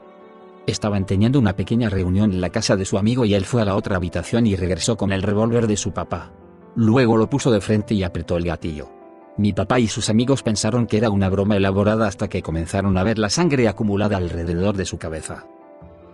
Estaban 0.66 1.04
teniendo 1.04 1.38
una 1.38 1.56
pequeña 1.56 1.90
reunión 1.90 2.32
en 2.32 2.40
la 2.40 2.48
casa 2.48 2.74
de 2.74 2.86
su 2.86 2.96
amigo 2.96 3.26
y 3.26 3.34
él 3.34 3.44
fue 3.44 3.60
a 3.60 3.66
la 3.66 3.76
otra 3.76 3.96
habitación 3.96 4.46
y 4.46 4.56
regresó 4.56 4.96
con 4.96 5.12
el 5.12 5.22
revólver 5.22 5.66
de 5.66 5.76
su 5.76 5.92
papá. 5.92 6.32
Luego 6.74 7.18
lo 7.18 7.28
puso 7.28 7.50
de 7.50 7.60
frente 7.60 7.92
y 7.92 8.02
apretó 8.02 8.38
el 8.38 8.46
gatillo. 8.46 8.88
Mi 9.36 9.52
papá 9.52 9.78
y 9.78 9.88
sus 9.88 10.08
amigos 10.08 10.42
pensaron 10.42 10.86
que 10.86 10.96
era 10.96 11.10
una 11.10 11.28
broma 11.28 11.58
elaborada 11.58 12.06
hasta 12.06 12.28
que 12.28 12.40
comenzaron 12.40 12.96
a 12.96 13.02
ver 13.02 13.18
la 13.18 13.28
sangre 13.28 13.68
acumulada 13.68 14.16
alrededor 14.16 14.74
de 14.74 14.86
su 14.86 14.96
cabeza. 14.96 15.44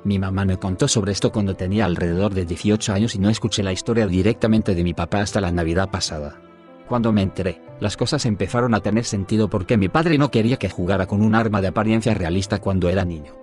Mi 0.03 0.19
mamá 0.19 0.45
me 0.47 0.57
contó 0.57 0.89
sobre 0.89 1.13
esto 1.13 1.31
cuando 1.31 1.55
tenía 1.55 1.85
alrededor 1.85 2.33
de 2.33 2.47
18 2.47 2.93
años 2.93 3.15
y 3.15 3.19
no 3.19 3.29
escuché 3.29 3.63
la 3.63 3.73
historia 3.73 4.07
directamente 4.07 4.75
de 4.75 4.83
mi 4.83 4.95
papá 4.95 5.21
hasta 5.21 5.41
la 5.41 5.53
Navidad 5.53 5.91
pasada. 5.91 6.41
Cuando 6.89 7.13
me 7.13 7.23
enteré, 7.23 7.61
las 7.81 7.97
cosas 7.97 8.25
empezaron 8.25 8.75
a 8.75 8.81
tener 8.81 9.05
sentido 9.05 9.49
porque 9.49 9.77
mi 9.77 9.89
padre 9.89 10.19
no 10.19 10.31
quería 10.31 10.57
que 10.57 10.71
jugara 10.71 11.07
con 11.07 11.23
un 11.23 11.35
arma 11.35 11.61
de 11.61 11.69
apariencia 11.69 12.15
realista 12.15 12.59
cuando 12.61 12.89
era 12.89 13.05
niño. 13.05 13.37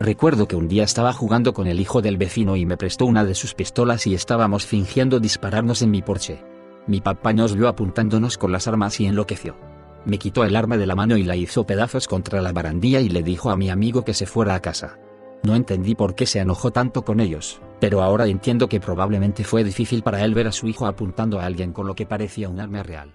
Recuerdo 0.00 0.48
que 0.48 0.56
un 0.56 0.68
día 0.68 0.82
estaba 0.82 1.12
jugando 1.12 1.54
con 1.54 1.68
el 1.68 1.80
hijo 1.80 2.02
del 2.02 2.16
vecino 2.16 2.56
y 2.56 2.66
me 2.66 2.76
prestó 2.76 3.06
una 3.06 3.24
de 3.24 3.36
sus 3.36 3.54
pistolas 3.54 4.06
y 4.06 4.14
estábamos 4.14 4.66
fingiendo 4.66 5.20
dispararnos 5.20 5.80
en 5.82 5.92
mi 5.92 6.02
porche. 6.02 6.42
Mi 6.88 7.00
papá 7.00 7.32
nos 7.32 7.54
vio 7.54 7.68
apuntándonos 7.68 8.36
con 8.36 8.52
las 8.52 8.66
armas 8.66 8.98
y 9.00 9.06
enloqueció. 9.06 9.56
Me 10.04 10.18
quitó 10.18 10.44
el 10.44 10.56
arma 10.56 10.76
de 10.76 10.86
la 10.86 10.96
mano 10.96 11.16
y 11.16 11.22
la 11.22 11.36
hizo 11.36 11.64
pedazos 11.64 12.08
contra 12.08 12.42
la 12.42 12.52
barandilla 12.52 13.00
y 13.00 13.08
le 13.08 13.22
dijo 13.22 13.50
a 13.50 13.56
mi 13.56 13.70
amigo 13.70 14.04
que 14.04 14.12
se 14.12 14.26
fuera 14.26 14.54
a 14.54 14.60
casa. 14.60 14.98
No 15.44 15.54
entendí 15.54 15.94
por 15.94 16.14
qué 16.14 16.24
se 16.24 16.40
enojó 16.40 16.70
tanto 16.70 17.04
con 17.04 17.20
ellos, 17.20 17.60
pero 17.78 18.02
ahora 18.02 18.26
entiendo 18.26 18.66
que 18.66 18.80
probablemente 18.80 19.44
fue 19.44 19.62
difícil 19.62 20.02
para 20.02 20.24
él 20.24 20.32
ver 20.32 20.46
a 20.46 20.52
su 20.52 20.66
hijo 20.68 20.86
apuntando 20.86 21.38
a 21.38 21.44
alguien 21.44 21.72
con 21.72 21.86
lo 21.86 21.94
que 21.94 22.06
parecía 22.06 22.48
un 22.48 22.60
arma 22.60 22.82
real. 22.82 23.12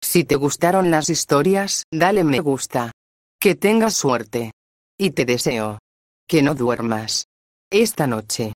Si 0.00 0.24
te 0.24 0.36
gustaron 0.36 0.90
las 0.90 1.10
historias, 1.10 1.84
dale 1.92 2.24
me 2.24 2.40
gusta. 2.40 2.90
Que 3.38 3.54
tengas 3.54 3.94
suerte. 3.94 4.52
Y 4.98 5.10
te 5.10 5.26
deseo 5.26 5.78
que 6.26 6.42
no 6.42 6.54
duermas 6.54 7.26
esta 7.70 8.06
noche. 8.06 8.52